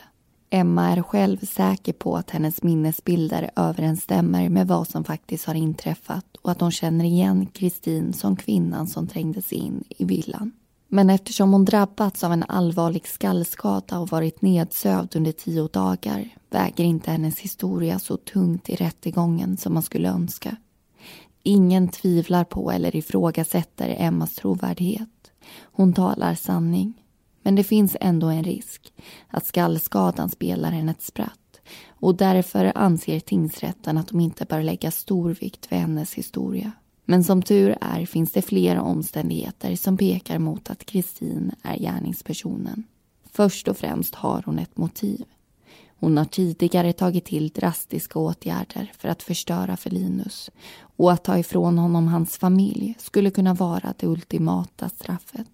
Emma 0.50 0.90
är 0.90 1.02
själv 1.02 1.46
säker 1.46 1.92
på 1.92 2.16
att 2.16 2.30
hennes 2.30 2.62
minnesbilder 2.62 3.50
överensstämmer 3.56 4.48
med 4.48 4.68
vad 4.68 4.88
som 4.88 5.04
faktiskt 5.04 5.44
har 5.44 5.54
inträffat 5.54 6.36
och 6.42 6.50
att 6.50 6.60
hon 6.60 6.72
känner 6.72 7.04
igen 7.04 7.46
Kristin 7.46 8.12
som 8.12 8.36
kvinnan 8.36 8.86
som 8.86 9.06
trängdes 9.06 9.52
in 9.52 9.84
i 9.88 10.04
villan. 10.04 10.52
Men 10.94 11.10
eftersom 11.10 11.52
hon 11.52 11.64
drabbats 11.64 12.24
av 12.24 12.32
en 12.32 12.44
allvarlig 12.48 13.08
skallskada 13.08 13.98
och 13.98 14.08
varit 14.08 14.42
nedsövd 14.42 15.16
under 15.16 15.32
tio 15.32 15.68
dagar 15.68 16.28
väger 16.50 16.84
inte 16.84 17.10
hennes 17.10 17.38
historia 17.38 17.98
så 17.98 18.16
tungt 18.16 18.68
i 18.68 18.76
rättegången 18.76 19.56
som 19.56 19.74
man 19.74 19.82
skulle 19.82 20.08
önska. 20.08 20.56
Ingen 21.42 21.88
tvivlar 21.88 22.44
på 22.44 22.70
eller 22.70 22.96
ifrågasätter 22.96 23.96
Emmas 23.98 24.34
trovärdighet. 24.34 25.32
Hon 25.62 25.92
talar 25.92 26.34
sanning. 26.34 27.02
Men 27.42 27.54
det 27.54 27.64
finns 27.64 27.96
ändå 28.00 28.26
en 28.26 28.44
risk 28.44 28.92
att 29.28 29.46
skallskadan 29.46 30.30
spelar 30.30 30.70
henne 30.70 30.90
ett 30.90 31.02
spratt 31.02 31.60
och 31.88 32.14
därför 32.14 32.72
anser 32.74 33.20
tingsrätten 33.20 33.98
att 33.98 34.08
de 34.08 34.20
inte 34.20 34.44
bör 34.44 34.62
lägga 34.62 34.90
stor 34.90 35.36
vikt 35.40 35.72
vid 35.72 35.78
hennes 35.78 36.14
historia. 36.14 36.72
Men 37.04 37.24
som 37.24 37.42
tur 37.42 37.76
är 37.80 38.06
finns 38.06 38.32
det 38.32 38.42
flera 38.42 38.82
omständigheter 38.82 39.76
som 39.76 39.96
pekar 39.96 40.38
mot 40.38 40.70
att 40.70 40.84
Kristin 40.84 41.52
är 41.62 41.78
gärningspersonen. 41.78 42.84
Först 43.32 43.68
och 43.68 43.76
främst 43.76 44.14
har 44.14 44.42
hon 44.46 44.58
ett 44.58 44.76
motiv. 44.76 45.24
Hon 46.00 46.16
har 46.16 46.24
tidigare 46.24 46.92
tagit 46.92 47.24
till 47.24 47.48
drastiska 47.48 48.18
åtgärder 48.18 48.92
för 48.98 49.08
att 49.08 49.22
förstöra 49.22 49.76
för 49.76 49.90
Linus 49.90 50.50
och 50.96 51.12
att 51.12 51.24
ta 51.24 51.38
ifrån 51.38 51.78
honom 51.78 52.08
hans 52.08 52.36
familj 52.36 52.94
skulle 52.98 53.30
kunna 53.30 53.54
vara 53.54 53.94
det 53.98 54.06
ultimata 54.06 54.88
straffet. 54.88 55.48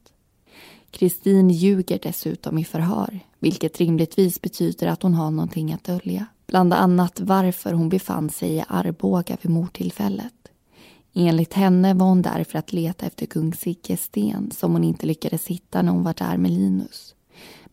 Kristin 0.91 1.51
ljuger 1.51 1.99
dessutom 2.03 2.59
i 2.59 2.65
förhör 2.65 3.21
vilket 3.39 3.79
rimligtvis 3.79 4.41
betyder 4.41 4.87
att 4.87 5.03
hon 5.03 5.15
har 5.15 5.31
någonting 5.31 5.73
att 5.73 5.85
dölja. 5.85 6.27
Bland 6.47 6.73
annat 6.73 7.21
varför 7.21 7.73
hon 7.73 7.89
befann 7.89 8.31
sig 8.31 8.55
i 8.57 8.65
Arboga 8.69 9.37
vid 9.43 9.51
mordtillfället. 9.51 10.38
Enligt 11.21 11.55
henne 11.55 11.95
var 11.95 12.07
hon 12.07 12.23
där 12.23 12.45
för 12.45 12.59
att 12.59 12.73
leta 12.73 13.07
efter 13.07 13.27
kung 13.27 13.55
Sigges 13.55 14.03
sten 14.03 14.51
som 14.51 14.73
hon 14.73 14.85
inte 14.85 15.07
lyckades 15.07 15.47
hitta 15.47 15.83
när 15.83 15.93
hon 15.93 16.03
var 16.03 16.15
där 16.15 16.37
med 16.37 16.51
Linus. 16.51 17.15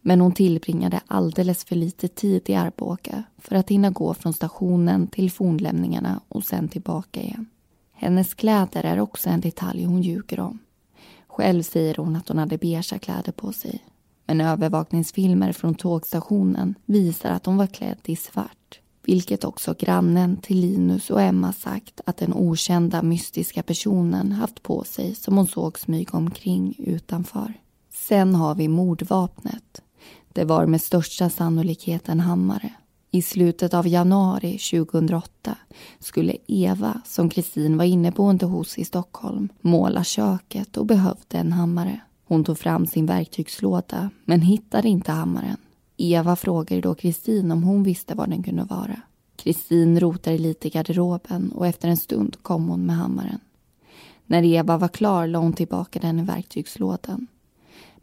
Men 0.02 0.22
hon 0.22 0.32
tillbringade 0.32 1.00
alldeles 1.08 1.66
för 1.66 1.76
lite 1.76 2.08
tid 2.08 2.50
i 2.50 2.56
Arboga 2.56 3.24
för 3.38 3.56
att 3.56 3.70
hinna 3.70 3.90
gå 3.90 4.14
från 4.14 4.34
stationen 4.34 5.08
till 5.08 5.32
fornlämningarna 5.32 6.22
och 6.28 6.44
sen 6.44 6.68
tillbaka 6.68 7.22
igen. 7.22 7.46
Hennes 7.94 8.34
kläder 8.34 8.84
är 8.84 9.00
också 9.00 9.30
en 9.30 9.42
detalj 9.42 9.84
hon 9.84 10.02
ljuger 10.02 10.40
om. 10.40 10.60
Själv 11.28 11.64
säger 11.64 11.96
hon 11.96 12.16
att 12.16 12.28
hon 12.28 12.38
hade 12.38 12.58
beiga 12.58 13.00
kläder 13.00 13.32
på 13.32 13.54
sig. 13.54 13.84
Men 14.26 14.42
övervakningsfilmer 14.42 15.52
från 15.52 15.76
tågstationen 15.76 16.76
visar 16.86 17.30
att 17.30 17.46
hon 17.46 17.58
var 17.58 17.68
klädd 17.68 18.00
i 18.06 18.16
svart. 18.16 18.80
Vilket 19.06 19.44
också 19.44 19.76
grannen 19.80 20.38
till 20.38 20.60
Linus 20.60 21.10
och 21.10 21.22
Emma 21.22 21.54
sagt 21.54 22.02
att 22.06 22.18
den 22.18 22.34
okända 22.34 23.02
mystiska 23.02 23.64
personen 23.64 24.32
haft 24.32 24.64
på 24.64 24.84
sig 24.84 25.16
som 25.16 25.38
hon 25.38 25.48
såg 25.48 25.80
smyga 25.80 26.12
omkring 26.12 26.76
utanför. 26.78 27.54
Sen 27.94 28.36
har 28.36 28.56
vi 28.56 28.68
mordvapnet. 28.68 29.82
Det 30.34 30.44
var 30.44 30.66
med 30.66 30.82
största 30.82 31.30
sannolikhet 31.30 32.10
en 32.10 32.20
hammare. 32.20 32.74
I 33.12 33.22
slutet 33.22 33.74
av 33.74 33.88
januari 33.88 34.58
2008 34.58 35.58
skulle 36.00 36.38
Eva, 36.48 37.02
som 37.06 37.30
Kristin 37.30 37.78
var 37.78 37.86
inneboende 37.86 38.46
hos 38.46 38.78
i 38.78 38.86
Stockholm, 38.86 39.50
måla 39.62 40.04
köket 40.04 40.78
och 40.78 40.86
behövde 40.86 41.38
en 41.38 41.52
hammare. 41.52 42.02
Hon 42.28 42.44
tog 42.44 42.60
fram 42.60 42.88
sin 42.88 43.06
verktygslåda 43.06 44.10
men 44.26 44.42
hittade 44.42 44.88
inte 44.90 45.12
hammaren. 45.12 45.58
Eva 45.98 46.36
frågade 46.36 46.82
då 46.82 46.96
Kristin 46.96 47.52
om 47.52 47.64
hon 47.64 47.84
visste 47.84 48.16
var 48.16 48.28
den 48.28 48.44
kunde 48.44 48.64
vara. 48.64 49.02
Kristin 49.36 50.00
rotade 50.00 50.38
lite 50.38 50.68
i 50.68 50.72
garderoben 50.72 51.52
och 51.52 51.68
efter 51.68 51.88
en 51.88 51.98
stund 51.98 52.38
kom 52.42 52.68
hon 52.68 52.86
med 52.86 52.96
hammaren. 52.96 53.40
När 54.26 54.44
Eva 54.44 54.78
var 54.78 54.88
klar 54.88 55.28
la 55.28 55.40
hon 55.40 55.54
tillbaka 55.54 56.00
den 56.00 56.20
i 56.20 56.24
verktygslådan. 56.24 57.28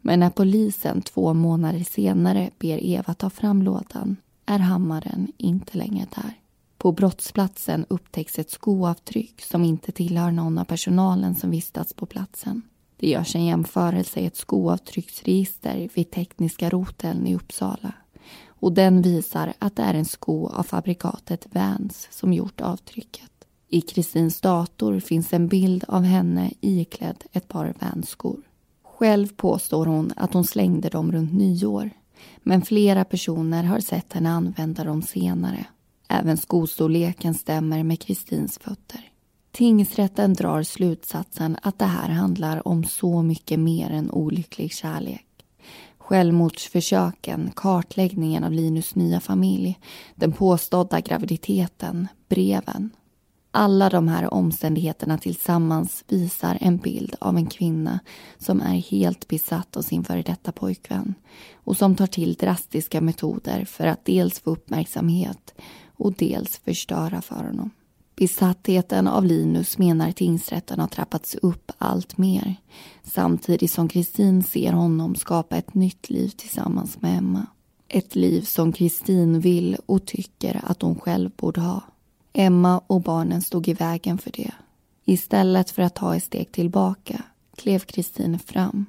Men 0.01 0.19
när 0.19 0.29
polisen 0.29 1.01
två 1.01 1.33
månader 1.33 1.83
senare 1.83 2.49
ber 2.59 2.83
Eva 2.83 3.13
ta 3.13 3.29
fram 3.29 3.61
lådan 3.61 4.17
är 4.45 4.59
hammaren 4.59 5.31
inte 5.37 5.77
längre 5.77 6.07
där. 6.15 6.33
På 6.77 6.91
brottsplatsen 6.91 7.85
upptäcks 7.89 8.39
ett 8.39 8.51
skoavtryck 8.51 9.41
som 9.41 9.63
inte 9.63 9.91
tillhör 9.91 10.31
någon 10.31 10.57
av 10.57 10.63
personalen 10.63 11.35
som 11.35 11.51
vistats 11.51 11.93
på 11.93 12.05
platsen. 12.05 12.61
Det 13.03 13.09
görs 13.09 13.35
en 13.35 13.45
jämförelse 13.45 14.19
i 14.19 14.25
ett 14.25 14.35
skoavtrycksregister 14.35 15.89
vid 15.93 16.11
Tekniska 16.11 16.69
roteln 16.69 17.27
i 17.27 17.35
Uppsala. 17.35 17.93
Och 18.47 18.73
den 18.73 19.01
visar 19.01 19.53
att 19.59 19.75
det 19.75 19.83
är 19.83 19.93
en 19.93 20.05
sko 20.05 20.47
av 20.47 20.63
fabrikatet 20.63 21.47
Vans 21.51 22.07
som 22.11 22.33
gjort 22.33 22.61
avtrycket. 22.61 23.31
I 23.69 23.81
Kristins 23.81 24.41
dator 24.41 24.99
finns 24.99 25.33
en 25.33 25.47
bild 25.47 25.83
av 25.87 26.03
henne 26.03 26.51
iklädd 26.61 27.23
ett 27.31 27.47
par 27.47 27.73
Vans-skor. 27.79 28.41
Själv 28.83 29.27
påstår 29.35 29.85
hon 29.85 30.11
att 30.15 30.33
hon 30.33 30.43
slängde 30.43 30.89
dem 30.89 31.11
runt 31.11 31.33
nyår. 31.33 31.89
Men 32.37 32.61
flera 32.61 33.05
personer 33.05 33.63
har 33.63 33.79
sett 33.79 34.13
henne 34.13 34.29
använda 34.29 34.83
dem 34.83 35.01
senare. 35.01 35.65
Även 36.07 36.37
skostorleken 36.37 37.33
stämmer 37.33 37.83
med 37.83 37.99
Kristins 37.99 38.57
fötter. 38.57 39.12
Tingsrätten 39.53 40.33
drar 40.33 40.63
slutsatsen 40.63 41.57
att 41.61 41.79
det 41.79 41.85
här 41.85 42.09
handlar 42.09 42.67
om 42.67 42.83
så 42.83 43.21
mycket 43.21 43.59
mer 43.59 43.89
än 43.89 44.11
olycklig 44.11 44.73
kärlek. 44.73 45.25
Självmordsförsöken, 45.97 47.51
kartläggningen 47.55 48.43
av 48.43 48.51
Linus 48.51 48.95
nya 48.95 49.19
familj, 49.19 49.79
den 50.15 50.31
påstådda 50.31 50.99
graviditeten, 50.99 52.07
breven. 52.29 52.89
Alla 53.51 53.89
de 53.89 54.07
här 54.07 54.33
omständigheterna 54.33 55.17
tillsammans 55.17 56.03
visar 56.07 56.57
en 56.61 56.77
bild 56.77 57.15
av 57.19 57.37
en 57.37 57.47
kvinna 57.47 57.99
som 58.37 58.61
är 58.61 58.75
helt 58.75 59.27
besatt 59.27 59.77
av 59.77 59.81
sin 59.81 60.03
före 60.03 60.21
detta 60.21 60.51
pojkvän 60.51 61.13
och 61.53 61.77
som 61.77 61.95
tar 61.95 62.07
till 62.07 62.33
drastiska 62.33 63.01
metoder 63.01 63.65
för 63.65 63.87
att 63.87 64.05
dels 64.05 64.39
få 64.39 64.49
uppmärksamhet 64.49 65.53
och 65.97 66.13
dels 66.13 66.57
förstöra 66.57 67.21
för 67.21 67.43
honom. 67.43 67.71
Besattheten 68.15 69.07
av 69.07 69.25
Linus 69.25 69.77
menar 69.77 70.11
tingsrätten 70.11 70.79
har 70.79 70.87
trappats 70.87 71.35
upp 71.35 71.71
allt 71.77 72.17
mer 72.17 72.55
samtidigt 73.03 73.71
som 73.71 73.87
Kristin 73.87 74.43
ser 74.43 74.73
honom 74.73 75.15
skapa 75.15 75.57
ett 75.57 75.73
nytt 75.73 76.09
liv 76.09 76.29
tillsammans 76.29 77.01
med 77.01 77.17
Emma. 77.17 77.45
Ett 77.87 78.15
liv 78.15 78.41
som 78.41 78.71
Kristin 78.71 79.39
vill 79.39 79.77
och 79.85 80.05
tycker 80.05 80.61
att 80.63 80.81
hon 80.81 80.99
själv 80.99 81.31
borde 81.35 81.61
ha. 81.61 81.81
Emma 82.33 82.81
och 82.87 83.01
barnen 83.01 83.41
stod 83.41 83.67
i 83.67 83.73
vägen 83.73 84.17
för 84.17 84.31
det. 84.31 84.51
Istället 85.05 85.69
för 85.69 85.81
att 85.81 85.95
ta 85.95 86.15
ett 86.15 86.23
steg 86.23 86.51
tillbaka 86.51 87.23
klev 87.55 87.79
Kristin 87.79 88.39
fram 88.39 88.85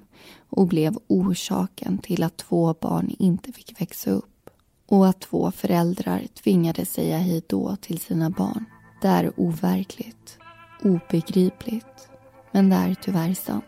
och 0.49 0.66
blev 0.66 0.99
orsaken 1.07 1.99
till 1.99 2.22
att 2.22 2.37
två 2.37 2.75
barn 2.81 3.16
inte 3.18 3.53
fick 3.53 3.81
växa 3.81 4.11
upp 4.11 4.51
och 4.87 5.09
att 5.09 5.20
två 5.20 5.51
föräldrar 5.51 6.22
tvingades 6.43 6.93
säga 6.93 7.18
hej 7.18 7.43
då 7.47 7.77
till 7.77 8.01
sina 8.01 8.31
barn. 8.31 8.64
Det 9.05 9.11
är 9.11 9.32
overkligt, 9.36 10.38
obegripligt, 10.82 12.09
men 12.52 12.70
det 12.70 12.76
är 12.76 12.94
tyvärr 12.94 13.34
sant. 13.34 13.64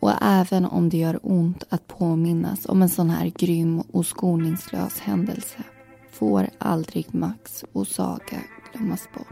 Och 0.00 0.12
även 0.22 0.64
om 0.64 0.88
det 0.88 0.96
gör 0.96 1.18
ont 1.22 1.64
att 1.68 1.86
påminnas 1.86 2.66
om 2.66 2.82
en 2.82 2.88
sån 2.88 3.10
här 3.10 3.32
grym 3.36 3.80
och 3.80 4.06
skoningslös 4.06 5.00
händelse 5.00 5.62
får 6.12 6.50
aldrig 6.58 7.14
Max 7.14 7.64
och 7.72 7.86
Saga 7.86 8.40
glömmas 8.72 9.08
bort. 9.14 9.26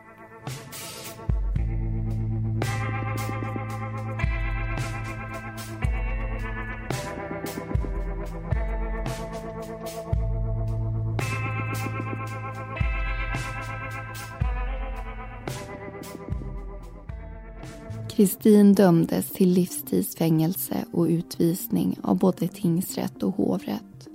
Kristin 18.16 18.74
dömdes 18.74 19.30
till 19.30 19.48
livstidsfängelse 19.48 20.84
och 20.92 21.04
utvisning 21.04 21.98
av 22.02 22.18
både 22.18 22.48
tingsrätt 22.48 23.22
och 23.22 23.36
hovrätt. 23.36 24.08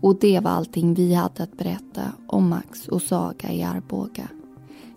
Och 0.00 0.18
det 0.20 0.40
var 0.40 0.50
allting 0.50 0.94
vi 0.94 1.14
hade 1.14 1.42
att 1.42 1.58
berätta 1.58 2.12
om 2.26 2.48
Max 2.48 2.88
och 2.88 3.02
Saga 3.02 3.52
i 3.52 3.62
Arboga. 3.62 4.28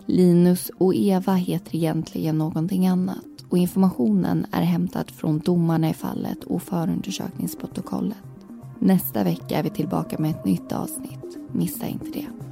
Linus 0.06 0.70
och 0.78 0.94
Eva 0.94 1.34
heter 1.34 1.76
egentligen 1.76 2.38
någonting 2.38 2.86
annat 2.86 3.44
och 3.48 3.58
informationen 3.58 4.46
är 4.52 4.62
hämtad 4.62 5.10
från 5.10 5.38
domarna 5.38 5.90
i 5.90 5.94
fallet 5.94 6.44
och 6.44 6.62
förundersökningsprotokollet. 6.62 8.18
Nästa 8.78 9.24
vecka 9.24 9.58
är 9.58 9.62
vi 9.62 9.70
tillbaka 9.70 10.18
med 10.18 10.30
ett 10.30 10.44
nytt 10.44 10.72
avsnitt. 10.72 11.38
Missa 11.52 11.86
inte 11.86 12.10
det. 12.10 12.51